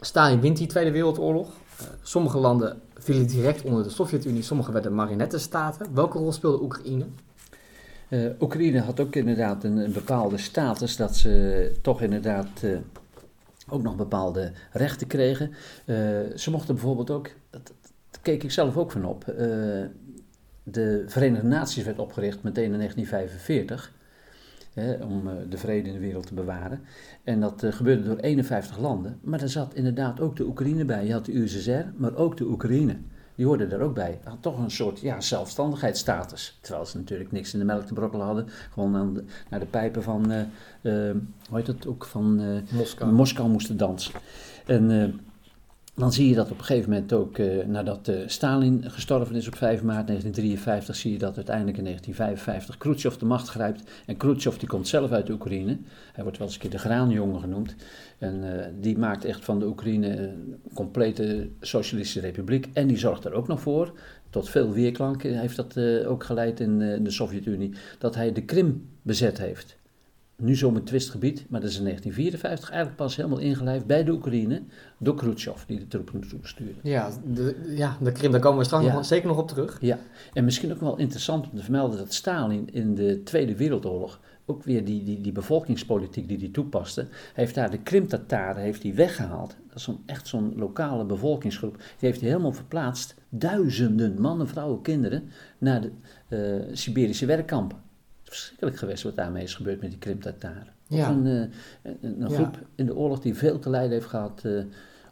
Stalin 0.01 0.41
wint 0.41 0.57
die 0.57 0.67
Tweede 0.67 0.91
Wereldoorlog. 0.91 1.49
Eh, 1.79 1.87
sommige 2.03 2.39
landen 2.39 2.81
vielen 2.99 3.27
direct 3.27 3.63
onder 3.63 3.83
de 3.83 3.91
Sovjet-Unie, 3.91 4.43
sommige 4.43 4.73
werden 4.73 4.95
marionettenstaten. 4.95 5.95
Welke 5.95 6.19
rol 6.19 6.33
speelde 6.33 6.63
Oekraïne? 6.63 7.05
Eh, 8.09 8.21
Oekraïne 8.41 8.81
had 8.81 9.01
ook 9.01 9.15
inderdaad 9.17 9.65
een, 9.65 9.77
een 9.77 9.93
bepaalde 9.93 10.39
status 10.39 10.97
dat 10.97 11.17
ze 11.17 11.73
toch 11.83 12.01
inderdaad 12.03 12.49
ook 13.69 13.83
nog 13.83 13.97
bepaalde 13.97 14.53
rechten 14.73 15.07
kregen. 15.07 15.51
Eh, 15.85 15.97
ze 16.35 16.51
mochten 16.51 16.75
bijvoorbeeld 16.75 17.11
ook, 17.11 17.31
dat, 17.51 17.73
keek 18.23 18.43
ik 18.43 18.51
zelf 18.51 18.77
ook 18.77 18.91
van 18.91 19.05
op, 19.05 19.29
eh, 19.29 19.37
de 20.63 21.05
Verenigde 21.07 21.47
Naties 21.47 21.85
werd 21.85 21.99
opgericht 21.99 22.43
meteen 22.43 22.73
in 22.73 22.79
1945. 22.79 23.93
Hè, 24.75 25.05
om 25.05 25.29
eh, 25.29 25.35
de 25.49 25.59
vrede 25.59 25.89
in 25.89 25.95
de 25.95 26.01
wereld 26.01 26.27
te 26.27 26.35
bewaren. 26.35 26.81
En 27.25 27.41
dat 27.41 27.67
gebeurde 27.69 28.03
door 28.03 28.19
51 28.19 28.79
landen. 28.79 29.19
Maar 29.23 29.39
daar 29.39 29.49
zat 29.49 29.75
inderdaad 29.75 30.21
ook 30.21 30.37
de 30.37 30.47
Oekraïne 30.47 30.85
bij. 30.85 31.07
Je 31.07 31.13
had 31.13 31.25
de 31.25 31.39
USSR, 31.39 31.85
maar 31.97 32.17
ook 32.17 32.37
de 32.37 32.45
Oekraïne. 32.45 32.97
Die 33.35 33.47
hoorden 33.47 33.69
daar 33.69 33.81
ook 33.81 33.95
bij. 33.95 34.19
Had 34.25 34.37
toch 34.43 34.59
een 34.59 34.71
soort 34.71 35.01
ja, 35.01 35.21
zelfstandigheidsstatus. 35.21 36.59
Terwijl 36.61 36.87
ze 36.87 36.97
natuurlijk 36.97 37.33
niks 37.33 37.53
in 37.53 37.59
de 37.59 37.65
melk 37.65 37.85
te 37.85 37.95
brokkelen 37.95 38.27
hadden. 38.27 38.47
Gewoon 38.73 38.97
aan 38.97 39.15
de, 39.15 39.25
naar 39.51 39.61
de 39.61 39.67
pijpen 39.67 40.03
van, 40.03 40.31
eh, 40.31 40.43
hoe 41.49 41.57
heet 41.57 41.67
dat 41.67 41.87
ook, 41.87 42.05
van 42.05 42.41
eh, 42.41 42.77
Moskou. 42.77 43.13
Moskou 43.13 43.49
moesten 43.49 43.77
dansen. 43.77 44.13
En 44.67 45.21
dan 45.95 46.13
zie 46.13 46.29
je 46.29 46.35
dat 46.35 46.51
op 46.51 46.59
een 46.59 46.65
gegeven 46.65 46.91
moment 46.91 47.13
ook, 47.13 47.39
eh, 47.39 47.67
nadat 47.67 48.09
eh, 48.09 48.17
Stalin 48.27 48.91
gestorven 48.91 49.37
is 49.37 49.47
op 49.47 49.57
5 49.57 49.83
maart 49.83 50.07
1953, 50.07 50.97
zie 50.97 51.13
je 51.13 51.19
dat 51.19 51.37
uiteindelijk 51.37 51.77
in 51.77 51.85
1955 51.85 52.77
Khrushchev 52.77 53.15
de 53.15 53.25
macht 53.25 53.49
grijpt. 53.49 53.83
En 54.07 54.17
Khrushchev 54.17 54.57
die 54.57 54.69
komt 54.69 54.89
zelf 54.89 55.11
uit 55.11 55.27
de 55.27 55.33
Oekraïne. 55.33 55.79
Hij 56.13 56.23
wordt 56.23 56.39
wel 56.39 56.47
eens 56.47 56.57
een 56.57 56.63
keer 56.63 56.71
de 56.71 56.79
graanjongen 56.79 57.41
genoemd. 57.41 57.75
En 58.19 58.59
eh, 58.59 58.67
die 58.81 58.99
maakt 58.99 59.25
echt 59.25 59.45
van 59.45 59.59
de 59.59 59.67
Oekraïne 59.67 60.19
een 60.19 60.61
complete 60.75 61.49
socialistische 61.61 62.21
republiek. 62.21 62.69
En 62.73 62.87
die 62.87 62.99
zorgt 62.99 63.25
er 63.25 63.33
ook 63.33 63.49
nog 63.49 63.61
voor, 63.61 63.93
tot 64.31 64.49
veel 64.49 64.73
weerklank 64.73 65.23
heeft 65.23 65.57
dat 65.57 65.79
ook 66.07 66.25
geleid 66.25 66.61
in, 66.61 66.81
in 66.81 67.05
de 67.05 67.11
Sovjet-Unie, 67.11 67.75
dat 67.99 68.15
hij 68.15 68.33
de 68.33 68.43
Krim 68.43 68.89
bezet 69.03 69.39
heeft 69.39 69.77
nu 70.37 70.55
zo'n 70.55 70.83
twistgebied, 70.83 71.47
maar 71.49 71.61
dat 71.61 71.71
is 71.71 71.77
in 71.77 71.83
1954 71.85 72.71
eigenlijk 72.71 72.97
pas 73.01 73.17
helemaal 73.17 73.39
ingelijfd 73.39 73.87
bij 73.87 74.05
de 74.05 74.13
Oekraïne 74.13 74.63
door 74.99 75.15
Khrushchev, 75.15 75.63
die 75.67 75.79
de 75.79 75.87
troepen 75.89 76.21
naartoe 76.21 76.39
stuurde. 76.43 76.81
Ja, 76.83 77.11
de, 77.35 77.73
ja, 77.77 77.97
de 78.03 78.13
Krim, 78.13 78.31
daar 78.31 78.41
komen 78.41 78.59
we 78.59 78.65
straks 78.65 78.85
Ja. 78.85 78.93
nog, 78.93 79.05
zeker 79.05 79.29
nog 79.29 79.39
op 79.39 79.49
terug. 79.49 79.79
Ja, 79.81 79.99
en 80.33 80.45
misschien 80.45 80.73
ook 80.73 80.81
wel 80.81 80.97
interessant 80.99 81.51
om 81.51 81.57
te 81.57 81.63
vermelden 81.63 81.99
dat 81.99 82.13
Stalin 82.15 82.69
in 82.73 82.95
de 82.95 83.23
Tweede 83.23 83.57
Wereldoorlog 83.57 84.21
ook 84.47 84.63
weer 84.63 84.85
die, 84.85 85.03
die, 85.03 85.21
die 85.21 85.33
bevolkingspolitiek 85.33 86.29
die 86.29 86.39
hij 86.39 86.49
toepaste, 86.49 87.01
hij 87.01 87.11
heeft 87.45 87.55
daar 87.55 87.71
de 87.71 87.79
Krim-Tataren 87.79 88.63
heeft 88.63 88.83
hij 88.83 88.95
weggehaald. 88.95 89.57
Dat 89.69 89.77
is 89.77 89.83
zo'n, 89.83 90.03
echt 90.07 90.29
zo'n 90.29 90.53
lokale 90.57 91.05
bevolkingsgroep. 91.05 91.77
Die 91.77 91.87
heeft 92.09 92.21
hij 92.21 92.29
helemaal 92.29 92.53
verplaatst, 92.53 93.15
duizenden 93.29 94.21
mannen, 94.21 94.49
vrouwen, 94.49 94.83
kinderen, 94.83 95.23
naar 95.59 95.81
de 95.81 95.91
eh, 96.29 96.75
Siberische 96.77 97.27
werkkampen. 97.27 97.79
Het 98.25 98.33
is 98.33 98.39
verschrikkelijk 98.39 98.77
geweest 98.79 99.03
wat 99.03 99.17
daarmee 99.17 99.43
is 99.43 99.55
gebeurd 99.55 99.81
met 99.81 99.91
die 99.91 99.99
Krim-Tataren. 99.99 100.73
Ja. 100.87 101.09
Een, 101.11 101.27
eh, 101.27 101.93
een, 102.03 102.23
een 102.23 102.29
Ja. 102.29 102.35
groep 102.35 102.59
in 102.75 102.87
de 102.87 102.97
oorlog 102.97 103.21
die 103.21 103.35
veel 103.35 103.59
te 103.59 103.71
lijden 103.71 103.91
heeft 103.93 104.07
gehad 104.07 104.41
eh, 104.45 104.51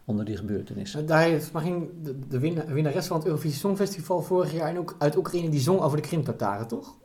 onder 0.05 0.25
die 0.25 0.37
gebeurtenissen. 0.37 1.01
Eh, 1.01 1.07
Daar 1.07 1.21
heeft, 1.21 1.51
maar 1.51 1.61
ging 1.61 1.89
de, 2.03 2.15
de 2.29 2.39
winna- 2.39 2.65
winnares 2.65 3.05
van 3.07 3.17
het 3.17 3.25
Eurovisie 3.25 3.59
Songfestival 3.59 4.21
vorig 4.21 4.53
jaar 4.53 4.69
en 4.69 4.77
ook 4.77 4.95
uit 4.97 5.15
Oekraïne, 5.17 5.49
die 5.49 5.59
zong 5.59 5.79
over 5.79 6.01
de 6.01 6.07
Krim-Tataren, 6.07 6.67
toch? 6.67 6.95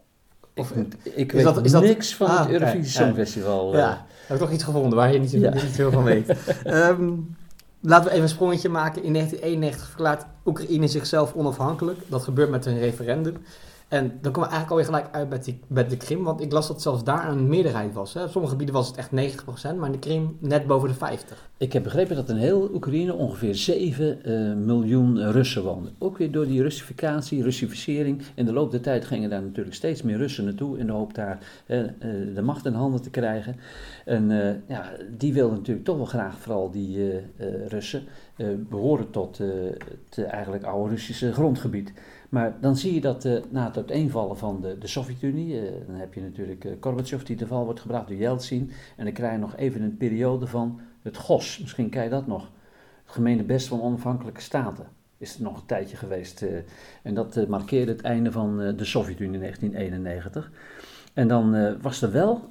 Of, 0.55 0.71
ik, 0.71 0.95
ik 1.03 1.33
is 1.33 1.45
weet 1.45 1.55
dat- 1.55 1.65
is 1.65 1.73
dat- 1.73 1.83
niks 1.83 2.15
van 2.15 2.27
Ah, 2.27 2.39
het 2.41 2.49
Eurovisie 2.51 2.81
kijk, 2.81 2.93
kijk. 2.95 3.05
Songfestival. 3.07 3.77
Ja, 3.77 4.07
heb 4.27 4.37
ik 4.37 4.43
toch 4.43 4.53
iets 4.53 4.65
gevonden 4.65 4.95
waar 4.99 5.13
je 5.13 5.19
niet 5.19 5.65
veel 5.71 5.91
van 5.91 6.03
weet. 6.05 6.29
Ehm, 6.65 7.11
laten 7.81 8.05
we 8.05 8.11
even 8.11 8.23
een 8.23 8.29
sprongetje 8.29 8.69
maken. 8.69 9.03
In 9.03 9.13
1991 9.13 9.87
verklaart 9.89 10.25
Oekraïne 10.45 10.87
zichzelf 10.89 11.35
onafhankelijk. 11.35 11.99
Dat 12.09 12.23
gebeurt 12.23 12.51
met 12.51 12.67
een 12.67 12.79
referendum. 12.79 13.37
En 13.89 14.19
dan 14.21 14.33
komen 14.33 14.49
we 14.49 14.55
eigenlijk 14.55 14.71
alweer 14.71 14.85
gelijk 14.85 15.15
uit 15.15 15.29
met, 15.29 15.45
die, 15.45 15.61
met 15.67 15.91
de 15.91 15.97
Krim. 15.97 16.25
Want 16.25 16.41
ik 16.41 16.53
las 16.53 16.69
dat 16.69 16.83
zelfs 16.83 17.05
daar 17.05 17.29
een 17.29 17.49
meerderheid 17.49 17.95
was. 17.95 18.15
Hè. 18.15 18.29
Sommige 18.29 18.53
gebieden 18.53 18.75
was 18.75 18.87
het 18.87 18.97
echt 18.97 19.11
90%, 19.11 19.77
maar 19.77 19.87
in 19.87 19.93
de 19.93 19.99
Krim 19.99 20.37
net 20.41 20.67
boven 20.67 20.89
de 20.89 20.95
50%. 20.95 20.99
Ik 21.57 21.73
heb 21.73 21.83
begrepen 21.83 22.17
dat 22.17 22.29
in 22.29 22.37
heel 22.37 22.71
Oekraïne 22.75 23.15
ongeveer 23.15 23.55
7 23.55 24.25
eh, 24.25 24.55
miljoen 24.55 25.31
Russen 25.31 25.63
woonden. 25.63 25.95
Ook 25.99 26.19
weer 26.19 26.33
door 26.33 26.47
die 26.47 26.63
Russificatie, 26.63 27.43
Russificering. 27.43 28.23
In 28.35 28.45
de 28.45 28.53
loop 28.53 28.71
der 28.71 28.81
tijd 28.81 29.05
gingen 29.05 29.31
daar 29.31 29.43
natuurlijk 29.43 29.77
steeds 29.77 30.03
meer 30.03 30.17
Russen 30.17 30.45
naartoe 30.45 30.79
in 30.79 30.87
de 30.87 30.93
hoop 30.93 31.15
daar 31.15 31.39
eh, 31.67 31.81
eh, 31.81 31.89
de 32.35 32.43
macht 32.43 32.67
in 32.67 32.73
handen 32.73 33.03
te 33.03 33.11
krijgen. 33.11 33.57
En 34.05 34.31
ja, 34.69 34.91
die 35.19 35.33
wilden 35.33 35.57
natuurlijk 35.57 35.87
toch 35.87 35.97
wel 35.97 36.07
graag, 36.07 36.39
vooral 36.39 36.71
die 36.71 37.21
Russen, 37.69 38.03
eh, 38.39 38.47
behoren 38.69 39.11
tot 39.11 39.39
het 39.39 40.25
eigenlijk 40.25 40.65
oude 40.65 40.91
Russische 40.91 41.33
grondgebied. 41.33 41.93
Maar 42.29 42.57
dan 42.61 42.77
zie 42.77 42.95
je 42.95 43.01
dat 43.01 43.25
eh, 43.25 43.43
na 43.51 43.65
het 43.65 43.77
uiteenvallen 43.77 44.39
van 44.39 44.61
de, 44.61 44.79
de 44.79 44.87
Sovjet-Unie, 44.87 45.61
eh, 45.61 45.73
dan 45.87 45.95
heb 45.95 46.15
je 46.15 46.21
natuurlijk 46.21 46.65
eh, 46.65 46.73
Gorbachev 46.81 47.23
die 47.23 47.37
te 47.37 47.47
val 47.47 47.65
wordt 47.65 47.81
gebracht 47.81 48.09
door 48.09 48.17
Yeltsin. 48.17 48.71
En 48.97 49.05
dan 49.05 49.13
krijg 49.13 49.33
je 49.33 49.39
nog 49.39 49.57
even 49.57 49.83
een 49.83 49.97
periode 49.97 50.47
van 50.47 50.81
het 51.03 51.17
GOS, 51.17 51.59
misschien 51.59 51.89
ken 51.89 52.05
je 52.05 52.11
dat 52.11 52.27
nog. 52.27 52.51
Het 53.05 53.15
gemene 53.15 53.43
best 53.43 53.69
van 53.69 53.83
onafhankelijke 53.83 54.41
staten 54.41 54.87
is 55.19 55.37
er 55.37 55.43
nog 55.43 55.57
een 55.57 55.67
tijdje 55.67 55.97
geweest. 55.97 56.45
en 57.03 57.15
dat 57.15 57.49
markeerde 57.49 57.93
het 57.93 58.01
einde 58.01 58.33
van 58.33 58.57
de 58.77 58.85
Sovjet-Unie 58.85 59.35
in 59.35 59.41
1991. 59.41 60.51
En 61.15 61.29
dan 61.29 61.77
was 61.83 62.03
er 62.03 62.13
wel, 62.13 62.49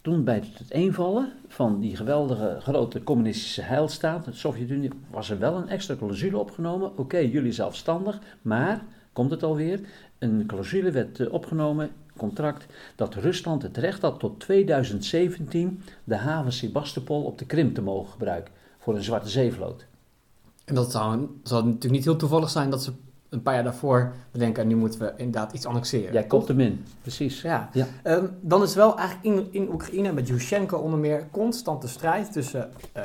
toen 0.00 0.24
bij 0.24 0.34
het 0.34 0.70
eenvallen 0.70 1.32
van 1.48 1.80
die 1.80 1.96
geweldige 1.96 2.56
grote 2.60 3.02
communistische 3.02 3.62
heilstaat, 3.62 4.24
de 4.24 4.32
Sovjet-Unie, 4.32 4.90
was 5.10 5.30
er 5.30 5.38
wel 5.38 5.56
een 5.56 5.68
extra 5.68 5.96
clausule 5.96 6.38
opgenomen. 6.38 6.98
Oké, 6.98 7.18
jullie 7.18 7.52
zelfstandig, 7.52 8.20
maar, 8.42 8.84
komt 9.16 9.30
het 9.30 9.42
alweer, 9.42 9.80
een 10.18 10.44
clausule 10.46 10.90
werd 10.90 11.20
eh, 11.20 11.32
opgenomen, 11.32 11.90
contract, 12.16 12.66
dat 12.96 13.14
Rusland 13.14 13.62
het 13.62 13.76
recht 13.76 14.02
had 14.02 14.18
tot 14.18 14.40
2017 14.40 15.82
de 16.04 16.16
haven 16.16 16.52
Sebastopol 16.52 17.22
op 17.22 17.38
de 17.38 17.46
Krim 17.46 17.72
te 17.72 17.82
mogen 17.82 18.12
gebruiken 18.12 18.52
voor 18.78 18.94
een 18.94 19.02
Zwarte 19.02 19.28
Zeevloot. 19.28 19.86
En 20.64 20.74
dat 20.74 20.90
zou, 20.90 21.28
zou 21.42 21.64
natuurlijk 21.64 21.92
niet 21.92 22.04
heel 22.04 22.16
toevallig 22.16 22.50
zijn 22.50 22.70
dat 22.70 22.82
ze 22.82 22.92
een 23.28 23.42
paar 23.42 23.54
jaar 23.54 23.64
daarvoor 23.64 24.12
bedenken... 24.30 24.66
nu 24.66 24.76
moeten 24.76 25.00
we 25.00 25.12
inderdaad 25.16 25.52
iets 25.52 25.66
annexeren. 25.66 26.12
Jij 26.12 26.26
komt 26.26 26.48
hem 26.48 26.60
in, 26.60 26.84
precies. 27.02 27.42
Ja. 27.42 27.68
Ja. 27.72 27.86
Ehm, 28.02 28.26
dan 28.40 28.62
is 28.62 28.74
wel 28.74 28.98
eigenlijk 28.98 29.36
in, 29.36 29.48
in 29.50 29.72
Oekraïne 29.72 30.12
met 30.12 30.28
Yushchenko 30.28 30.78
onder 30.78 30.98
meer 30.98 31.26
constante 31.30 31.88
strijd 31.88 32.32
tussen... 32.32 32.70
eh, 32.92 33.02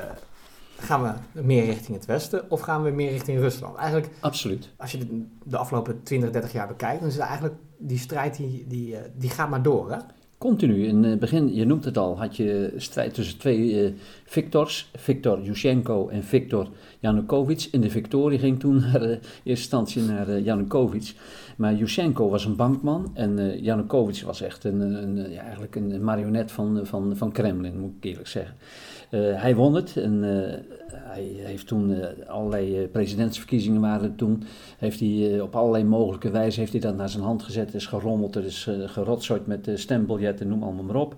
gaan 0.81 1.01
we 1.33 1.41
meer 1.41 1.65
richting 1.65 1.97
het 1.97 2.05
westen 2.05 2.51
of 2.51 2.61
gaan 2.61 2.83
we 2.83 2.89
meer 2.89 3.11
richting 3.11 3.39
Rusland? 3.39 3.75
Eigenlijk, 3.77 4.09
Absoluut. 4.19 4.69
als 4.77 4.91
je 4.91 4.97
de, 4.97 5.25
de 5.43 5.57
afgelopen 5.57 6.03
20, 6.03 6.31
30 6.31 6.51
jaar 6.51 6.67
bekijkt... 6.67 6.99
dan 6.99 7.07
is 7.09 7.15
het 7.15 7.23
eigenlijk 7.23 7.55
die 7.77 7.97
strijd 7.97 8.37
die, 8.37 8.65
die, 8.67 8.95
eh, 8.95 9.01
die 9.17 9.29
gaat 9.29 9.49
maar 9.49 9.61
door, 9.61 9.91
hè? 9.91 9.97
Continu. 10.41 10.85
In 10.85 11.03
het 11.03 11.19
begin, 11.19 11.55
je 11.55 11.65
noemt 11.65 11.85
het 11.85 11.97
al, 11.97 12.17
had 12.17 12.37
je 12.37 12.73
strijd 12.77 13.13
tussen 13.13 13.37
twee 13.37 13.85
eh, 13.85 13.91
Victors, 14.25 14.91
Victor 14.95 15.41
Yushchenko 15.41 16.07
en 16.07 16.23
Victor 16.23 16.67
Yanukovych. 16.99 17.69
En 17.69 17.81
de 17.81 17.89
Victorie 17.89 18.39
ging 18.39 18.59
toen 18.59 18.79
naar, 18.91 19.01
eh, 19.01 19.09
in 19.11 19.19
eerste 19.19 19.41
instantie 19.43 20.01
naar 20.01 20.27
eh, 20.27 20.45
Yanukovych. 20.45 21.13
Maar 21.57 21.73
Yushchenko 21.73 22.29
was 22.29 22.45
een 22.45 22.55
bankman 22.55 23.11
en 23.13 23.39
eh 23.39 23.63
Yanukovych 23.63 24.23
was 24.23 24.41
echt 24.41 24.63
een, 24.63 24.81
een, 24.81 25.31
ja, 25.31 25.41
eigenlijk 25.41 25.75
een 25.75 26.03
marionet 26.03 26.51
van, 26.51 26.79
van, 26.83 27.17
van 27.17 27.31
Kremlin, 27.31 27.79
moet 27.79 27.93
ik 27.97 28.03
eerlijk 28.03 28.27
zeggen. 28.27 28.55
Eh, 29.11 29.41
hij 29.41 29.55
won 29.55 29.75
het 29.75 29.97
en 29.97 30.23
eh, 30.23 30.59
hij 30.93 31.23
heeft 31.23 31.67
toen 31.67 31.93
eh, 31.93 32.29
allerlei 32.29 32.87
presidentsverkiezingen 32.87 33.81
waren 33.81 34.15
toen. 34.15 34.43
Heeft 34.77 34.99
hij 34.99 35.39
op 35.41 35.55
allerlei 35.55 35.83
mogelijke 35.83 36.31
wijze 36.31 36.59
heeft 36.59 36.71
hij 36.71 36.81
dat 36.81 36.95
naar 36.95 37.09
zijn 37.09 37.23
hand 37.23 37.43
gezet. 37.43 37.73
Is 37.73 37.85
gerommeld, 37.85 38.35
er 38.35 38.45
is 38.45 38.69
gerotzooid 38.85 39.47
met 39.47 39.71
stembiljetten, 39.73 40.47
noem 40.47 40.63
allemaal 40.63 40.83
maar 40.83 40.95
op. 40.95 41.15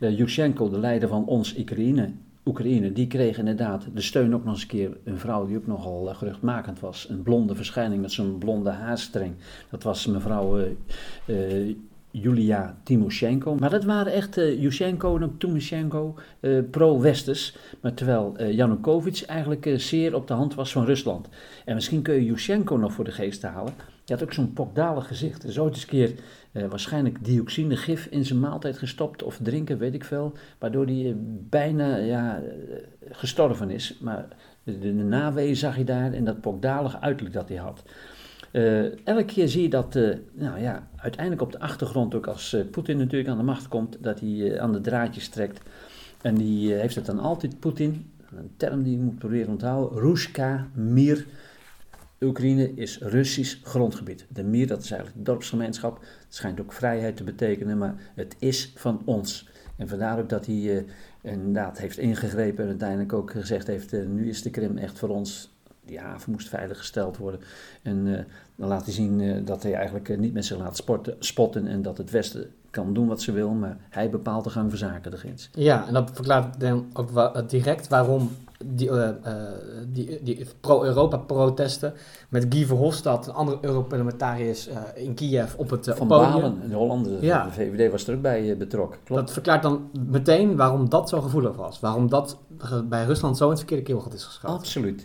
Yushchenko, 0.00 0.68
de 0.68 0.78
leider 0.78 1.08
van 1.08 1.26
ons 1.26 1.58
Oekraïne, 1.58 2.10
Oekraïne, 2.44 2.92
die 2.92 3.06
kreeg 3.06 3.38
inderdaad 3.38 3.86
de 3.94 4.00
steun 4.00 4.34
ook 4.34 4.44
nog 4.44 4.52
eens 4.52 4.62
een 4.62 4.68
keer 4.68 4.96
een 5.04 5.18
vrouw 5.18 5.46
die 5.46 5.56
ook 5.56 5.66
nogal 5.66 6.08
uh, 6.08 6.14
geruchtmakend 6.14 6.80
was. 6.80 7.08
Een 7.08 7.22
blonde 7.22 7.54
verschijning 7.54 8.00
met 8.00 8.12
zo'n 8.12 8.38
blonde 8.38 8.70
haarstreng. 8.70 9.34
Dat 9.70 9.82
was 9.82 10.06
mevrouw 10.06 10.58
uh, 11.26 11.76
Julia 12.22 12.76
Timoshenko. 12.82 13.54
Maar 13.54 13.70
dat 13.70 13.84
waren 13.84 14.12
echt 14.12 14.38
uh, 14.38 14.60
Yushchenko 14.60 15.18
en 15.18 15.38
Timoshenko 15.38 16.14
pro-Westers. 16.70 17.56
Maar 17.80 17.94
terwijl 17.94 18.42
Yanukovych 18.42 19.24
eigenlijk 19.24 19.74
zeer 19.76 20.14
op 20.14 20.26
de 20.28 20.34
hand 20.34 20.54
was 20.54 20.72
van 20.72 20.84
Rusland. 20.84 21.28
En 21.64 21.74
misschien 21.74 22.02
kun 22.02 22.14
je 22.14 22.24
Yushchenko 22.24 22.76
nog 22.76 22.92
voor 22.92 23.04
de 23.04 23.12
geest 23.12 23.42
halen. 23.42 23.72
Die 24.04 24.16
had 24.16 24.24
ook 24.24 24.32
zo'n 24.32 24.52
pokdalig 24.52 25.06
gezicht. 25.06 25.42
Er 25.42 25.48
is 25.48 25.58
ooit 25.58 25.74
eens 25.74 25.82
een 25.82 25.88
keer 25.88 26.12
uh, 26.52 26.66
waarschijnlijk 26.66 27.24
dioxinegif 27.24 28.06
in 28.06 28.24
zijn 28.24 28.40
maaltijd 28.40 28.78
gestopt 28.78 29.22
of 29.22 29.38
drinken, 29.42 29.78
weet 29.78 29.94
ik 29.94 30.04
veel. 30.04 30.32
Waardoor 30.58 30.84
hij 30.84 31.02
uh, 31.02 31.14
bijna 31.48 31.96
ja, 31.96 32.42
gestorven 33.10 33.70
is. 33.70 33.98
Maar 34.00 34.26
de, 34.62 34.92
naweeën 34.92 35.56
zag 35.56 35.76
je 35.76 35.84
daar 35.84 36.12
en 36.12 36.24
dat 36.24 36.40
pokdalige 36.40 37.00
uiterlijk 37.00 37.34
dat 37.34 37.48
hij 37.48 37.58
had. 37.58 37.82
Uh, 38.54 39.06
elke 39.06 39.24
keer 39.24 39.48
zie 39.48 39.62
je 39.62 39.68
dat, 39.68 39.94
nou 40.32 40.60
ja, 40.60 40.88
uiteindelijk 40.96 41.42
op 41.42 41.52
de 41.52 41.60
achtergrond, 41.60 42.14
ook 42.14 42.26
als 42.26 42.56
Poetin 42.70 42.96
natuurlijk 42.96 43.30
aan 43.30 43.36
de 43.36 43.42
macht 43.42 43.68
komt, 43.68 43.96
dat 44.00 44.20
hij 44.20 44.60
aan 44.60 44.72
de 44.72 44.80
draadjes 44.80 45.28
trekt. 45.28 45.60
En 46.22 46.34
die 46.34 46.72
heeft 46.72 46.94
het 46.94 47.06
dan 47.06 47.18
altijd, 47.18 47.58
Poetin, 47.58 48.10
een 48.36 48.50
term 48.56 48.82
die 48.82 48.92
je 48.92 49.02
moet 49.02 49.18
proberen 49.18 49.48
onthouden, 49.48 49.98
Ruska 49.98 50.68
Mir. 50.74 51.26
Oekraïne 52.20 52.74
is 52.74 52.98
Russisch 52.98 53.58
grondgebied. 53.62 54.26
De 54.28 54.42
Mir, 54.42 54.66
dat 54.66 54.82
is 54.82 54.90
eigenlijk 54.90 55.26
dorpsgemeenschap. 55.26 55.98
Het 55.98 56.34
schijnt 56.34 56.60
ook 56.60 56.72
vrijheid 56.72 57.16
te 57.16 57.24
betekenen, 57.24 57.78
maar 57.78 57.94
het 58.14 58.36
is 58.38 58.72
van 58.76 59.02
ons. 59.04 59.48
En 59.76 59.88
vandaar 59.88 60.18
ook 60.18 60.28
dat 60.28 60.46
hij 60.46 60.84
inderdaad 61.22 61.78
heeft 61.78 61.98
ingegrepen 61.98 62.62
en 62.62 62.70
uiteindelijk 62.70 63.12
ook 63.12 63.30
gezegd 63.30 63.66
heeft: 63.66 63.92
nu 63.92 64.28
is 64.28 64.42
de 64.42 64.50
Krim 64.50 64.76
echt 64.76 64.98
voor 64.98 65.08
ons. 65.08 65.53
Die 65.84 65.98
haven 65.98 66.32
moest 66.32 66.48
veiliggesteld 66.48 67.16
worden. 67.16 67.40
En 67.82 68.06
uh, 68.06 68.18
dan 68.56 68.68
laat 68.68 68.84
hij 68.84 68.94
zien 68.94 69.44
dat 69.44 69.62
hij 69.62 69.74
eigenlijk 69.74 70.18
niet 70.18 70.32
met 70.32 70.44
zich 70.44 70.58
laat 70.58 70.84
spotten 71.18 71.66
en 71.66 71.82
dat 71.82 71.98
het 71.98 72.10
Westen 72.10 72.50
kan 72.70 72.94
doen 72.94 73.06
wat 73.06 73.22
ze 73.22 73.32
wil, 73.32 73.50
maar 73.50 73.76
hij 73.90 74.10
bepaalt 74.10 74.44
de 74.44 74.50
gang 74.50 74.68
van 74.68 74.78
zaken, 74.78 75.10
de 75.10 75.16
grens. 75.16 75.50
Ja, 75.52 75.86
en 75.86 75.92
dat 75.92 76.10
verklaart 76.12 76.60
dan 76.60 76.86
ook 76.92 77.48
direct 77.48 77.88
waarom 77.88 78.30
die, 78.66 78.88
uh, 78.88 79.08
uh, 79.26 79.32
die, 79.88 80.20
die 80.22 80.46
pro-Europa-protesten 80.60 81.92
met 82.28 82.46
Guy 82.48 82.66
Verhofstadt, 82.66 83.26
een 83.26 83.32
andere 83.32 83.58
Europarlementariërs 83.60 84.68
uh, 84.68 84.74
in 84.94 85.14
Kiev 85.14 85.54
op 85.56 85.70
het 85.70 85.92
Van 85.94 86.06
podium. 86.06 86.30
Balen, 86.30 86.68
de 86.68 86.74
Hollander, 86.74 87.24
ja. 87.24 87.44
de 87.44 87.52
VVD 87.52 87.90
was 87.90 88.06
er 88.06 88.14
ook 88.14 88.22
bij 88.22 88.56
betrokken. 88.56 89.00
Klopt. 89.04 89.20
Dat 89.20 89.32
verklaart 89.32 89.62
dan 89.62 89.90
meteen 90.08 90.56
waarom 90.56 90.88
dat 90.88 91.08
zo 91.08 91.20
gevoelig 91.20 91.56
was. 91.56 91.80
Waarom 91.80 92.08
dat 92.08 92.38
bij 92.88 93.04
Rusland 93.04 93.36
zo 93.36 93.44
in 93.44 93.50
het 93.50 93.58
verkeerde 93.58 93.84
keelgat 93.84 94.14
is 94.14 94.24
geschoten. 94.24 94.56
Absoluut. 94.56 95.02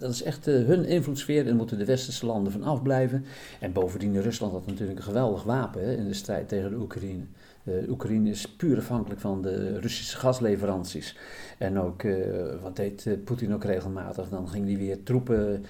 dat 0.00 0.10
is 0.10 0.22
echt 0.22 0.44
hun 0.44 0.84
invloedssfeer 0.84 1.46
en 1.46 1.56
moeten 1.56 1.78
de 1.78 1.84
westerse 1.84 2.26
landen 2.26 2.52
van 2.52 2.62
afblijven. 2.62 3.24
En 3.60 3.72
bovendien, 3.72 4.22
Rusland 4.22 4.52
had 4.52 4.66
natuurlijk 4.66 4.98
een 4.98 5.04
geweldig 5.04 5.42
wapen 5.42 5.84
hè, 5.84 5.94
in 5.94 6.06
de 6.08 6.14
strijd 6.14 6.48
tegen 6.48 6.70
de 6.70 6.76
Oekraïne. 6.76 7.24
Uh, 7.68 7.88
Oekraïne 7.88 8.30
is 8.30 8.48
puur 8.48 8.78
afhankelijk 8.78 9.20
van 9.20 9.42
de 9.42 9.78
Russische 9.78 10.16
gasleveranties. 10.16 11.16
En 11.58 11.80
ook, 11.80 12.02
uh, 12.02 12.16
wat 12.62 12.76
deed 12.76 13.04
uh, 13.04 13.14
Poetin 13.24 13.54
ook 13.54 13.64
regelmatig? 13.64 14.28
Dan 14.28 14.48
ging 14.48 14.66
hij 14.66 14.76
weer 14.76 15.02
troepen 15.02 15.64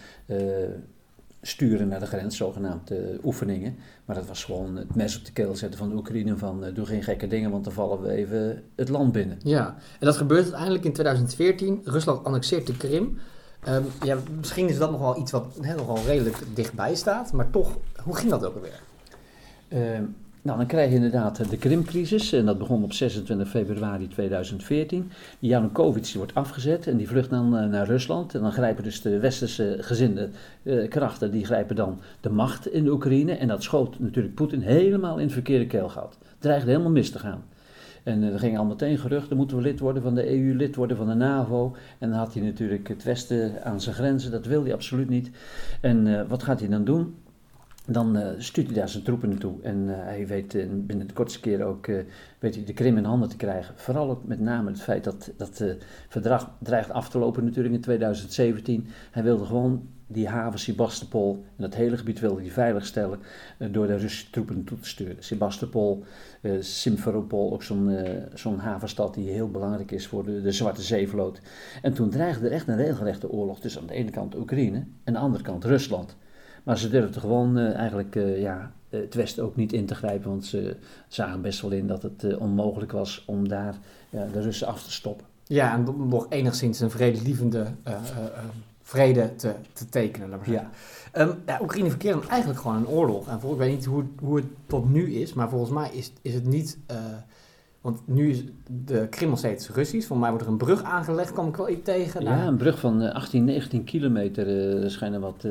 sturen 1.42 1.88
naar 1.88 2.00
de 2.00 2.06
grens, 2.06 2.36
zogenaamd 2.36 2.92
oefeningen. 3.24 3.76
Maar 4.04 4.16
dat 4.16 4.26
was 4.26 4.44
gewoon 4.44 4.76
het 4.76 4.94
mes 4.94 5.18
op 5.18 5.24
de 5.24 5.32
keel 5.32 5.56
zetten 5.56 5.78
van 5.78 5.88
de 5.88 5.94
Oekraïne 5.94 6.36
van 6.36 6.64
doe 6.74 6.86
geen 6.86 7.02
gekke 7.02 7.26
dingen, 7.26 7.50
want 7.50 7.64
dan 7.64 7.72
vallen 7.72 8.02
we 8.02 8.10
even 8.10 8.62
het 8.74 8.88
land 8.88 9.12
binnen. 9.12 9.38
Ja, 9.42 9.76
en 10.00 10.06
dat 10.06 10.16
gebeurt 10.16 10.42
uiteindelijk 10.42 10.84
in 10.84 10.92
2014. 10.92 11.80
Rusland 11.84 12.24
annexeert 12.24 12.66
de 12.66 12.76
Krim. 12.76 13.18
Um, 13.68 13.84
ja, 14.02 14.18
misschien 14.38 14.68
is 14.68 14.78
dat 14.78 14.90
nog 14.90 15.00
wel 15.00 15.18
iets 15.18 15.30
wat 15.30 15.58
he, 15.60 15.74
nog 15.74 15.86
wel 15.86 16.04
redelijk 16.04 16.36
dichtbij 16.54 16.94
staat, 16.94 17.32
maar 17.32 17.50
toch, 17.50 17.78
hoe 18.02 18.16
ging 18.16 18.30
dat 18.30 18.44
ook 18.44 18.54
alweer? 18.54 18.82
Uh, 19.68 19.98
nou, 20.46 20.58
dan 20.58 20.66
krijg 20.66 20.88
je 20.88 20.94
inderdaad 20.94 21.50
de 21.50 21.56
Krimcrisis 21.56 22.32
en 22.32 22.46
dat 22.46 22.58
begon 22.58 22.84
op 22.84 22.92
26 22.92 23.48
februari 23.48 24.08
2014. 24.08 25.10
Die 25.38 25.50
Janukovic 25.50 26.12
wordt 26.16 26.34
afgezet 26.34 26.86
en 26.86 26.96
die 26.96 27.08
vlucht 27.08 27.30
dan 27.30 27.56
uh, 27.56 27.68
naar 27.68 27.86
Rusland. 27.86 28.34
En 28.34 28.40
dan 28.40 28.52
grijpen 28.52 28.84
dus 28.84 29.02
de 29.02 29.18
westerse 29.18 29.76
gezinde 29.80 30.28
uh, 30.62 30.88
krachten, 30.88 31.30
die 31.30 31.44
grijpen 31.44 31.76
dan 31.76 31.98
de 32.20 32.30
macht 32.30 32.72
in 32.72 32.84
de 32.84 32.90
Oekraïne. 32.90 33.32
En 33.32 33.48
dat 33.48 33.62
schoot 33.62 33.98
natuurlijk 33.98 34.34
Poetin 34.34 34.60
helemaal 34.60 35.16
in 35.16 35.24
het 35.24 35.32
verkeerde 35.32 35.66
keelgat. 35.66 36.18
Dreigde 36.38 36.70
helemaal 36.70 36.90
mis 36.90 37.10
te 37.10 37.18
gaan. 37.18 37.44
En 38.02 38.22
er 38.22 38.38
gingen 38.38 38.58
al 38.58 38.64
meteen 38.64 38.98
geruchten, 38.98 39.36
moeten 39.36 39.56
we 39.56 39.62
lid 39.62 39.80
worden 39.80 40.02
van 40.02 40.14
de 40.14 40.30
EU, 40.30 40.54
lid 40.54 40.76
worden 40.76 40.96
van 40.96 41.08
de 41.08 41.14
NAVO. 41.14 41.76
En 41.98 42.10
dan 42.10 42.18
had 42.18 42.34
hij 42.34 42.42
natuurlijk 42.42 42.88
het 42.88 43.04
Westen 43.04 43.64
aan 43.64 43.80
zijn 43.80 43.94
grenzen, 43.94 44.30
dat 44.30 44.46
wil 44.46 44.62
hij 44.62 44.72
absoluut 44.72 45.08
niet. 45.08 45.30
En 45.80 46.28
wat 46.28 46.42
gaat 46.42 46.60
hij 46.60 46.68
dan 46.68 46.84
doen? 46.84 47.14
Dan 47.88 48.16
uh, 48.16 48.28
stuurt 48.38 48.66
hij 48.66 48.76
daar 48.76 48.88
zijn 48.88 49.02
troepen 49.02 49.28
naartoe. 49.28 49.62
En 49.62 49.76
uh, 49.76 49.94
hij 49.96 50.26
weet 50.26 50.54
uh, 50.54 50.64
binnen 50.70 51.06
de 51.06 51.12
kortste 51.12 51.40
keer 51.40 51.64
ook 51.64 51.86
weet 52.38 52.66
de 52.66 52.72
Krim 52.72 52.96
in 52.96 53.04
handen 53.04 53.28
te 53.28 53.36
krijgen. 53.36 53.74
Vooral 53.76 54.10
ook 54.10 54.24
met 54.24 54.40
name 54.40 54.70
het 54.70 54.82
feit 54.82 55.04
dat 55.04 55.30
dat 55.36 55.64
verdrag 56.08 56.50
dreigt 56.62 56.90
af 56.90 57.08
te 57.08 57.18
lopen 57.18 57.44
natuurlijk 57.44 57.74
in 57.74 57.80
2017. 57.80 58.86
Hij 59.10 59.22
wilde 59.22 59.44
gewoon 59.44 59.88
die 60.06 60.28
haven 60.28 60.58
Sebastopol 60.58 61.44
en 61.56 61.62
dat 61.62 61.74
hele 61.74 61.96
gebied 61.96 62.20
wilde 62.20 62.40
hij 62.40 62.50
veiligstellen 62.50 63.18
door 63.70 63.86
de 63.86 63.96
Russische 63.96 64.30
troepen 64.30 64.54
naartoe 64.54 64.78
te 64.78 64.88
sturen. 64.88 65.16
Sebastopol, 65.18 66.04
Simferopol, 66.60 67.52
ook 67.52 67.62
zo'n 67.62 67.98
zo'n 68.34 68.58
havenstad 68.58 69.14
die 69.14 69.30
heel 69.30 69.50
belangrijk 69.50 69.90
is 69.90 70.06
voor 70.06 70.24
de, 70.24 70.42
de 70.42 70.52
Zwarte 70.52 70.82
Zeevloot. 70.82 71.40
En 71.82 71.94
toen 71.94 72.10
dreigde 72.10 72.46
er 72.46 72.52
echt 72.52 72.68
een 72.68 72.76
regelrechte 72.76 73.30
oorlog 73.30 73.60
tussen 73.60 73.80
aan 73.80 73.86
de 73.86 73.94
ene 73.94 74.10
kant 74.10 74.36
Oekraïne 74.36 74.76
en 74.76 74.86
aan 75.04 75.12
de 75.12 75.18
andere 75.18 75.42
kant 75.42 75.64
Rusland. 75.64 76.16
Maar 76.66 76.78
ze 76.78 76.88
durfden 76.88 77.20
gewoon 77.20 77.58
uh, 77.58 77.74
eigenlijk 77.74 78.14
uh, 78.14 78.40
ja, 78.40 78.72
het 78.88 79.14
Westen 79.14 79.44
ook 79.44 79.56
niet 79.56 79.72
in 79.72 79.86
te 79.86 79.94
grijpen, 79.94 80.30
want 80.30 80.44
ze 80.44 80.76
zagen 81.08 81.40
best 81.40 81.60
wel 81.60 81.70
in 81.70 81.86
dat 81.86 82.02
het 82.02 82.36
onmogelijk 82.36 82.92
was 82.92 83.22
om 83.26 83.48
daar 83.48 83.74
de 84.10 84.40
Russen 84.40 84.66
af 84.66 84.82
te 84.82 84.92
stoppen. 84.92 85.26
Ja, 85.44 85.74
en 85.74 86.08
nog 86.08 86.26
enigszins 86.28 86.80
een 86.80 86.90
vredelievende 86.90 87.66
vrede 88.82 89.34
te, 89.36 89.52
te 89.72 89.88
tekenen. 89.88 90.28
Laat 90.28 90.38
maar 90.38 90.50
ja. 90.50 90.70
Um, 91.12 91.34
ja, 91.46 91.58
Oekraïne 91.62 91.88
verkeert 91.88 92.26
eigenlijk 92.26 92.60
gewoon 92.60 92.76
een 92.76 92.88
oorlog. 92.88 93.28
En 93.28 93.40
voor, 93.40 93.52
ik 93.52 93.58
weet 93.58 93.74
niet 93.74 93.84
hoe, 93.84 94.04
hoe 94.20 94.36
het 94.36 94.46
tot 94.66 94.90
nu 94.92 95.14
is, 95.14 95.32
maar 95.32 95.48
volgens 95.48 95.70
mij 95.70 95.90
is, 95.92 96.12
is 96.22 96.34
het 96.34 96.46
niet... 96.46 96.78
Want 97.80 98.00
nu 98.04 98.30
is 98.30 98.44
de 98.84 99.06
Krim 99.10 99.28
nog 99.28 99.38
steeds 99.38 99.70
Russisch. 99.70 100.06
Voor 100.06 100.18
mij 100.18 100.30
wordt 100.30 100.44
er 100.44 100.50
een 100.50 100.58
brug 100.58 100.82
aangelegd, 100.82 101.32
kwam 101.32 101.48
ik 101.48 101.56
wel 101.56 101.68
iets 101.68 101.84
tegen. 101.84 102.22
Ja, 102.22 102.36
nou, 102.36 102.48
een 102.48 102.56
brug 102.56 102.78
van 102.78 103.12
18, 103.12 103.44
19 103.44 103.84
kilometer. 103.84 104.48
er 104.82 104.90
schijnen 104.90 105.20
wat 105.20 105.46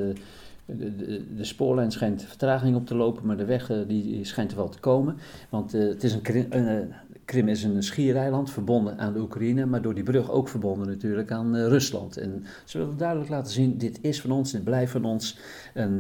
de, 0.66 1.36
de, 1.36 1.44
spoorlijn 1.44 1.92
schijnt 1.92 2.24
vertraging 2.24 2.76
op 2.76 2.86
te 2.86 2.96
lopen, 2.96 3.26
maar 3.26 3.38
de 3.38 3.46
weg 3.46 3.72
uh, 3.72 3.78
die 3.88 4.26
schijnt 4.26 4.52
er 4.52 4.58
wel 4.58 4.70
te 4.70 4.80
komen. 4.80 5.18
Want 5.50 5.76
uh, 5.76 5.88
het 5.88 6.04
is 6.04 6.14
een 6.14 6.22
Krim, 6.22 6.48
uh, 6.54 6.80
Krim 7.26 7.48
is 7.48 7.64
een 7.64 7.84
schiereiland 7.84 8.52
verbonden 8.52 8.98
aan 8.98 9.14
de 9.14 9.20
Oekraïne, 9.20 9.66
maar 9.66 9.82
door 9.82 9.94
die 9.94 10.04
brug 10.04 10.32
ook 10.32 10.50
verbonden 10.50 10.88
natuurlijk 10.88 11.32
aan 11.32 11.56
Rusland. 11.56 12.18
En 12.18 12.46
ze 12.66 12.78
willen 12.78 12.98
duidelijk 12.98 13.30
laten 13.30 13.52
zien, 13.52 13.78
dit 13.78 14.00
is 14.02 14.22
van 14.22 14.32
ons, 14.32 14.52
dit 14.52 14.64
blijft 14.64 14.92
van 14.92 15.06
ons. 15.06 15.40
En 15.74 16.00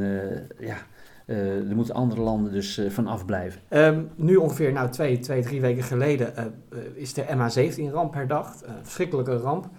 ja, 0.59 0.77
er 1.25 1.75
moeten 1.75 1.95
andere 1.95 2.21
landen 2.21 2.51
dus 2.51 2.81
van 2.89 3.07
afblijven. 3.07 3.61
Um, 3.69 4.09
nu 4.15 4.35
ongeveer 4.35 4.71
nou, 4.71 4.89
twee, 4.89 5.19
twee, 5.19 5.41
drie 5.41 5.61
weken 5.61 5.83
geleden 5.83 6.33
is 6.93 7.13
de 7.13 7.23
MH17-ramp 7.23 8.13
herdacht. 8.13 8.63
verschrikkelijke 8.81 9.37
ramp 9.37 9.69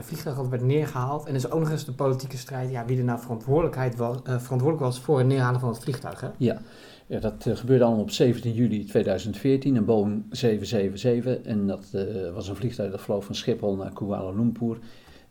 vliegtuig 0.00 0.36
dat 0.36 0.48
werd 0.48 0.62
neergehaald. 0.62 1.26
En 1.26 1.34
is 1.34 1.50
ook 1.50 1.60
nog 1.60 1.70
eens 1.70 1.84
de 1.84 1.92
politieke 1.92 2.36
strijd, 2.36 2.70
ja, 2.70 2.84
wie 2.84 2.98
er 2.98 3.04
nou 3.04 3.20
verantwoordelijkheid 3.20 3.96
was, 3.96 4.16
uh, 4.16 4.22
verantwoordelijk 4.22 4.80
was 4.80 5.00
voor 5.00 5.18
het 5.18 5.26
neerhalen 5.26 5.60
van 5.60 5.68
het 5.68 5.78
vliegtuig. 5.78 6.20
Hè? 6.20 6.28
Ja. 6.36 6.62
ja, 7.06 7.20
dat 7.20 7.46
gebeurde 7.48 7.84
allemaal 7.84 8.02
op 8.02 8.10
17 8.10 8.52
juli 8.52 8.84
2014, 8.84 9.76
een 9.76 9.84
Boeing 9.84 10.24
777. 10.30 11.46
En 11.46 11.66
dat 11.66 11.86
was 12.34 12.48
een 12.48 12.56
vliegtuig 12.56 12.90
dat 12.90 13.00
vloog 13.00 13.24
van 13.24 13.34
Schiphol 13.34 13.76
naar 13.76 13.92
Kuala 13.92 14.30
Lumpur. 14.30 14.78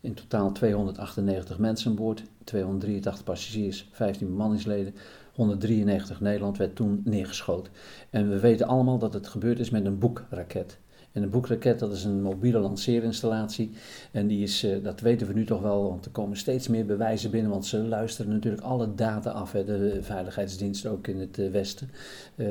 In 0.01 0.13
totaal 0.13 0.51
298 0.51 1.59
mensen 1.59 1.89
aan 1.89 1.95
boord, 1.95 2.23
283 2.43 3.23
passagiers, 3.23 3.89
15 3.91 4.27
bemanningsleden. 4.27 4.95
193 5.33 6.21
Nederland 6.21 6.57
werd 6.57 6.75
toen 6.75 7.01
neergeschoten. 7.05 7.73
En 8.09 8.29
we 8.29 8.39
weten 8.39 8.67
allemaal 8.67 8.97
dat 8.97 9.13
het 9.13 9.27
gebeurd 9.27 9.59
is 9.59 9.69
met 9.69 9.85
een 9.85 9.99
boekraket. 9.99 10.79
En 11.11 11.23
een 11.23 11.29
boekraket, 11.29 11.79
dat 11.79 11.93
is 11.93 12.03
een 12.03 12.21
mobiele 12.21 12.59
lanceerinstallatie. 12.59 13.71
En 14.11 14.27
die 14.27 14.43
is, 14.43 14.63
uh, 14.63 14.83
dat 14.83 14.99
weten 14.99 15.27
we 15.27 15.33
nu 15.33 15.45
toch 15.45 15.61
wel, 15.61 15.83
want 15.89 16.05
er 16.05 16.11
komen 16.11 16.37
steeds 16.37 16.67
meer 16.67 16.85
bewijzen 16.85 17.31
binnen. 17.31 17.51
Want 17.51 17.65
ze 17.65 17.77
luisteren 17.77 18.31
natuurlijk 18.31 18.63
alle 18.63 18.95
data 18.95 19.29
af, 19.29 19.51
hè, 19.51 19.63
de 19.65 19.97
veiligheidsdienst 20.01 20.85
ook 20.85 21.07
in 21.07 21.19
het 21.19 21.37
uh, 21.37 21.51
Westen. 21.51 21.89
Uh, 22.35 22.47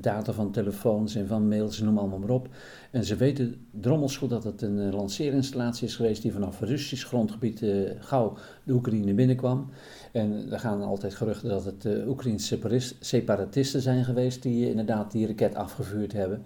data 0.00 0.32
van 0.32 0.50
telefoons 0.50 1.14
en 1.14 1.26
van 1.26 1.48
mails, 1.48 1.80
noem 1.80 1.98
allemaal 1.98 2.18
maar 2.18 2.30
op. 2.30 2.48
En 2.90 3.04
ze 3.04 3.16
weten 3.16 3.66
drommels 3.70 4.16
goed 4.16 4.30
dat 4.30 4.44
het 4.44 4.62
een 4.62 4.94
lanceerinstallatie 4.94 5.86
is 5.86 5.96
geweest 5.96 6.22
die 6.22 6.32
vanaf 6.32 6.60
Russisch 6.60 7.06
grondgebied 7.06 7.62
gauw 7.98 8.36
de 8.64 8.72
Oekraïne 8.72 9.14
binnenkwam. 9.14 9.68
En 10.12 10.52
er 10.52 10.58
gaan 10.58 10.82
altijd 10.82 11.14
geruchten 11.14 11.48
dat 11.48 11.64
het 11.64 11.84
uh, 11.84 12.78
separatisten 13.00 13.80
zijn 13.80 14.04
geweest 14.04 14.42
die 14.42 14.70
inderdaad 14.70 15.12
die 15.12 15.26
raket 15.26 15.54
afgevuurd 15.54 16.12
hebben 16.12 16.42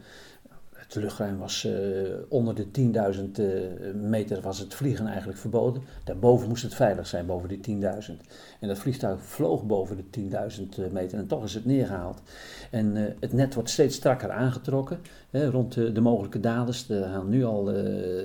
het 0.94 1.02
luchtruim 1.02 1.38
was 1.38 1.64
eh, 1.64 1.72
onder 2.28 2.55
de 2.55 2.66
10.000 3.37 3.42
meter 3.94 4.40
was 4.40 4.59
het 4.59 4.74
vliegen 4.74 5.07
eigenlijk 5.07 5.38
verboden. 5.38 5.83
Daarboven 6.05 6.48
moest 6.48 6.62
het 6.62 6.74
veilig 6.74 7.07
zijn, 7.07 7.26
boven 7.26 7.48
die 7.48 7.81
10.000. 7.81 7.88
En 8.61 8.68
dat 8.68 8.78
vliegtuig 8.78 9.22
vloog 9.22 9.64
boven 9.64 9.96
de 9.96 10.31
10.000 10.81 10.92
meter 10.92 11.18
en 11.18 11.26
toch 11.26 11.44
is 11.44 11.55
het 11.55 11.64
neergehaald. 11.64 12.22
En 12.70 12.96
het 13.20 13.33
net 13.33 13.55
wordt 13.55 13.70
steeds 13.70 13.96
strakker 13.96 14.31
aangetrokken 14.31 14.98
hè, 15.31 15.50
rond 15.50 15.74
de, 15.74 15.92
de, 15.92 16.00
mogelijke 16.00 16.40
daders. 16.40 16.88
Er 16.88 17.09
gaan 17.09 17.28
nu 17.28 17.44
al 17.44 17.72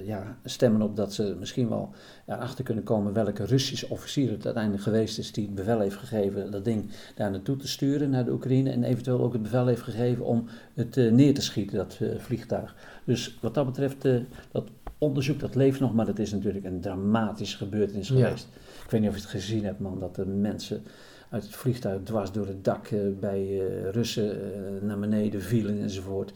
ja, 0.06 0.38
stemmen 0.44 0.82
op 0.82 0.96
dat 0.96 1.14
ze 1.14 1.36
misschien 1.40 1.70
wel 1.70 1.90
erachter 2.26 2.64
kunnen 2.64 2.84
komen 2.84 3.14
welke 3.14 3.46
Russische 3.46 3.90
officier 3.90 4.32
het 4.32 4.46
uiteindelijk 4.46 4.84
geweest 4.84 5.18
is 5.18 5.32
die 5.32 5.46
het 5.46 5.56
bevel 5.56 5.80
heeft 5.80 5.96
gegeven 5.96 6.52
dat 6.52 6.66
ding 6.66 6.90
daar 7.16 7.32
naartoe 7.32 7.56
te 7.56 7.68
sturen, 7.68 8.10
naar 8.10 8.26
de 8.26 8.32
Oekraïne. 8.32 8.70
En 8.70 8.84
eventueel 8.84 9.22
ook 9.22 9.34
het 9.34 9.42
bevel 9.42 9.68
heeft 9.68 9.82
gegeven 9.82 10.26
om 10.26 10.48
het 10.78 10.96
neer 10.96 11.34
te 11.34 11.42
schieten, 11.42 11.78
dat 11.78 12.00
vliegtuig. 12.18 12.76
Dus 13.04 13.38
wat 13.42 13.54
dat 13.54 13.66
betreft, 13.66 14.06
uh, 14.06 14.20
dat 14.52 14.70
onderzoek 14.98 15.40
dat 15.40 15.56
leeft 15.56 15.80
nog, 15.80 15.94
maar 15.94 16.08
het 16.08 16.20
is 16.20 16.32
natuurlijk 16.32 16.66
een 16.66 16.82
dramatische 16.82 17.58
gebeurtenis 17.58 18.08
geweest. 18.08 18.48
Ik 18.84 18.92
weet 18.92 19.02
niet 19.02 19.10
of 19.10 19.16
je 19.16 19.22
het 19.22 19.30
gezien 19.30 19.66
hebt, 19.66 19.80
man, 19.80 20.00
dat 20.00 20.16
de 20.16 20.26
mensen 20.26 20.84
uit 21.30 21.44
het 21.44 21.56
vliegtuig 21.56 22.02
dwars 22.04 22.32
door 22.32 22.48
het 22.48 22.64
dak 22.64 22.90
bij 23.20 23.58
Russen 23.92 24.38
naar 24.82 25.00
beneden 25.00 25.42
vielen 25.42 25.82
enzovoort. 25.82 26.32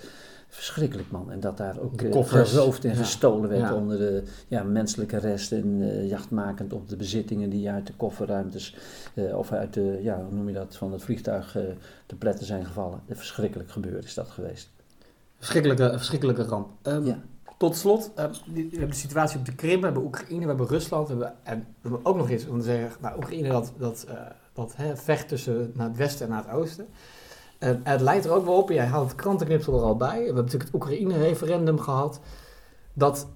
Verschrikkelijk 0.54 1.12
man. 1.12 1.32
En 1.32 1.40
dat 1.40 1.58
daar 1.58 1.80
ook 1.80 2.02
geroofd 2.28 2.86
en 2.86 2.96
gestolen 2.96 3.50
werd 3.50 3.74
onder 3.74 3.98
de 3.98 4.24
ja, 4.48 4.64
menselijke 4.64 5.18
resten. 5.18 5.62
En 5.62 6.08
jachtmakend 6.08 6.74
op 6.74 6.90
de 6.90 6.96
bezittingen 6.96 7.50
die 7.50 7.70
uit 7.70 7.88
de 7.88 7.94
kofferruimtes 7.94 8.76
of 9.34 9.52
uit 9.52 9.74
de, 9.74 10.00
ja, 10.02 10.24
hoe 10.24 10.34
noem 10.34 10.48
je 10.48 10.54
dat, 10.54 10.76
van 10.76 10.92
het 10.92 11.02
vliegtuig 11.02 11.58
te 12.06 12.16
pletten 12.16 12.46
zijn 12.46 12.66
gevallen. 12.66 13.02
Verschrikkelijk 13.10 13.72
gebeurd 13.72 14.04
is 14.04 14.14
dat 14.14 14.28
geweest. 14.28 14.70
Verschrikkelijke, 15.38 15.92
verschrikkelijke 15.98 16.44
ramp. 16.44 16.70
Um, 16.88 17.16
Tot 17.58 17.76
slot, 17.76 18.12
uh, 18.20 18.26
we 18.54 18.68
hebben 18.70 18.90
de 18.90 18.94
situatie 18.96 19.40
op 19.40 19.46
de 19.46 19.56
Krim, 19.56 19.80
we 19.80 19.86
hebben 19.86 20.04
Oekraïne, 20.04 20.42
we 20.42 20.48
hebben 20.48 20.68
Rusland. 20.68 21.08
We 21.08 21.14
hebben, 21.14 21.34
en 21.44 21.60
we 21.60 21.90
hebben 21.90 22.06
ook 22.06 22.18
nog 22.18 22.30
eens 22.30 22.48
om 22.48 22.60
te 22.60 22.66
zeggen, 22.66 23.02
nou, 23.02 23.18
Oekraïne 23.18 23.50
dat, 23.50 23.74
dat, 23.78 24.08
dat 24.54 24.76
hè, 24.76 24.98
vecht 24.98 25.28
tussen 25.28 25.72
naar 25.76 25.88
het 25.88 25.98
westen 25.98 26.26
en 26.26 26.32
naar 26.32 26.44
het 26.44 26.54
oosten. 26.54 26.88
Uh, 27.64 27.70
het 27.84 28.02
lijkt 28.02 28.26
er 28.26 28.32
ook 28.32 28.46
wel 28.46 28.58
op, 28.58 28.70
jij 28.70 28.86
haalt 28.86 29.12
het 29.12 29.16
krantenknipsel 29.16 29.78
er 29.78 29.84
al 29.84 29.98
bij. 29.98 30.18
We 30.18 30.26
hebben 30.26 30.44
natuurlijk 30.44 30.72
het 30.72 30.82
Oekraïne-referendum 30.82 31.80
gehad. 31.80 32.20
Dat 32.94 33.28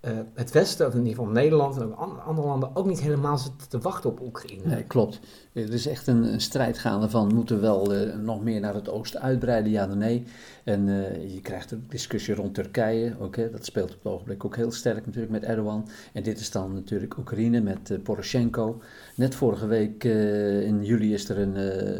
uh, 0.00 0.10
het 0.34 0.50
Westen, 0.50 0.86
of 0.86 0.92
in 0.92 0.98
ieder 0.98 1.14
geval 1.14 1.32
Nederland 1.32 1.76
en 1.76 1.96
ook 1.96 2.20
andere 2.26 2.46
landen, 2.46 2.76
ook 2.76 2.86
niet 2.86 3.00
helemaal 3.00 3.38
zitten 3.38 3.68
te 3.68 3.78
wachten 3.78 4.10
op 4.10 4.20
Oekraïne. 4.20 4.62
Nee, 4.64 4.82
klopt. 4.82 5.20
Er 5.52 5.72
is 5.72 5.86
echt 5.86 6.06
een, 6.06 6.40
strijd 6.40 6.78
gaande 6.78 7.10
van, 7.10 7.34
moeten 7.34 7.56
we 7.56 7.62
wel 7.62 7.94
uh, 7.94 8.14
nog 8.14 8.42
meer 8.42 8.60
naar 8.60 8.74
het 8.74 8.88
oosten 8.88 9.20
uitbreiden, 9.20 9.72
ja 9.72 9.88
of 9.88 9.94
nee? 9.94 10.24
En 10.64 10.86
uh, 10.88 11.32
je 11.34 11.40
krijgt 11.40 11.70
een 11.70 11.84
discussie 11.88 12.34
rond 12.34 12.54
Turkije, 12.54 13.16
ook, 13.20 13.36
hè, 13.36 13.50
dat 13.50 13.64
speelt 13.64 13.90
op 13.90 13.98
het 14.02 14.12
ogenblik 14.12 14.44
ook 14.44 14.56
heel 14.56 14.72
sterk 14.72 15.06
natuurlijk 15.06 15.32
met 15.32 15.44
Erdogan. 15.44 15.88
En 16.12 16.22
dit 16.22 16.40
is 16.40 16.50
dan 16.50 16.74
natuurlijk 16.74 17.16
Oekraïne 17.16 17.60
met 17.60 18.02
Poroshenko. 18.02 18.80
Net 19.14 19.34
vorige 19.34 19.66
week 19.66 20.04
in 20.04 20.84
juli 20.84 21.14
is 21.14 21.28
er 21.28 21.38
een, 21.38 21.56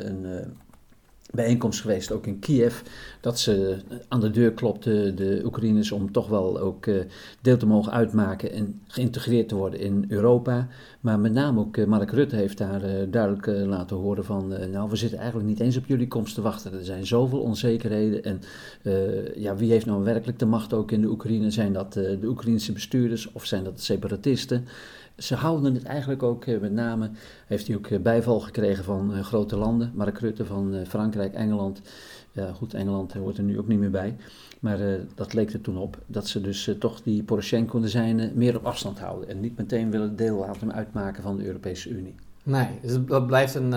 een 0.07 0.57
bijeenkomst 1.31 1.81
geweest, 1.81 2.13
ook 2.13 2.27
in 2.27 2.39
Kiev, 2.39 2.81
dat 3.21 3.39
ze 3.39 3.77
aan 4.09 4.21
de 4.21 4.31
deur 4.31 4.53
klopten, 4.53 5.17
de 5.17 5.43
Oekraïners, 5.45 5.93
om 5.93 6.13
toch 6.13 6.29
wel 6.29 6.61
ook 6.61 6.87
uh, 6.87 7.01
deel 7.41 7.57
te 7.57 7.67
mogen 7.67 7.93
uitmaken 7.93 8.53
en 8.53 8.81
geïntegreerd 8.87 9.49
te 9.49 9.55
worden 9.55 9.81
in 9.81 10.05
Europa. 10.09 10.69
Maar 11.01 11.21
met 11.21 11.33
name 11.33 11.61
ook 11.61 11.77
uh, 11.77 11.87
Mark 11.87 12.11
Rutte 12.11 12.37
heeft 12.37 12.59
daar 12.59 12.85
uh, 12.85 12.91
duidelijk 13.11 13.47
laten 13.47 13.97
horen 13.97 14.25
van, 14.25 14.71
nou 14.71 14.91
we 14.91 14.97
zitten 14.97 15.19
eigenlijk 15.19 15.49
niet 15.49 15.61
eens 15.61 15.77
op 15.77 15.87
jullie 15.87 16.09
komst 16.09 16.35
te 16.35 16.43
wachten. 16.43 16.73
Er 16.73 16.85
zijn 16.85 17.07
zoveel 17.07 17.41
onzekerheden 17.41 18.25
en 18.25 18.41
ja, 19.35 19.57
wie 19.57 19.71
heeft 19.71 19.87
nou 19.87 20.05
werkelijk 20.05 20.39
de 20.39 20.47
macht 20.47 20.73
ook 20.73 20.91
in 20.91 21.01
de 21.01 21.09
Oekraïne? 21.09 21.51
Zijn 21.51 21.73
dat 21.73 21.93
de 21.93 22.19
Oekraïnse 22.25 22.73
bestuurders 22.73 23.33
of 23.33 23.45
zijn 23.45 23.65
dat 23.65 23.81
separatisten? 23.81 24.67
Ze 25.19 25.35
houden 25.35 25.75
het 25.75 25.83
eigenlijk 25.83 26.23
ook, 26.23 26.45
eh, 26.45 26.61
met 26.61 26.73
name 26.73 27.11
heeft 27.47 27.67
hij 27.67 27.77
ook 27.77 27.87
eh, 27.87 27.99
bijval 28.01 28.41
gekregen 28.41 28.85
van 28.85 29.15
eh, 29.15 29.21
grote 29.21 29.57
landen. 29.57 29.93
Mark 29.95 30.19
Rutte 30.19 30.45
van 30.45 30.75
Frankrijk, 30.89 31.35
Engeland. 31.35 31.81
Ja, 32.33 32.53
goed, 32.53 32.75
Engeland 32.75 33.13
hoort 33.13 33.37
er 33.37 33.43
nu 33.43 33.59
ook 33.59 33.69
niet 33.69 33.79
meer 33.79 33.91
bij. 33.91 34.17
Maar 34.61 34.79
dat 35.15 35.33
leek 35.33 35.53
er 35.53 35.61
toen 35.61 35.77
op 35.77 35.99
dat 36.07 36.27
ze 36.27 36.41
dus 36.41 36.71
toch 36.79 37.03
die 37.03 37.23
Poroshenko 37.23 37.81
de 37.81 37.89
zijne 37.89 38.31
meer 38.35 38.57
op 38.57 38.65
afstand 38.65 38.99
houden. 38.99 39.29
En 39.29 39.41
niet 39.41 39.57
meteen 39.57 39.91
willen 39.91 40.17
deel 40.17 40.39
laten 40.39 40.73
uitmaken 40.73 41.23
van 41.23 41.37
de 41.37 41.47
Europese 41.47 41.91
Unie. 41.91 42.15
Nee, 42.43 42.69
dus 42.83 42.99
dat 43.07 43.27
blijft 43.27 43.55
een, 43.55 43.73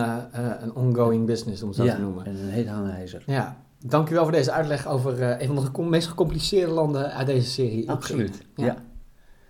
een 0.62 0.74
ongoing 0.74 1.26
business, 1.26 1.64
om 1.64 1.74
zo 1.74 1.84
ja, 1.84 1.96
te 1.96 2.02
noemen. 2.02 2.26
en 2.26 2.36
een 2.36 2.50
heet 2.50 2.68
hangijzer. 2.68 3.24
Ja, 3.26 3.58
dankjewel 3.86 4.24
voor 4.24 4.32
deze 4.32 4.52
uitleg 4.52 4.88
over 4.88 5.42
een 5.42 5.48
van 5.48 5.70
de 5.74 5.82
meest 5.82 6.08
gecompliceerde 6.08 6.72
landen 6.72 7.12
uit 7.14 7.28
deze 7.28 7.50
serie. 7.50 7.90
Absoluut, 7.90 8.46
ja. 8.56 8.78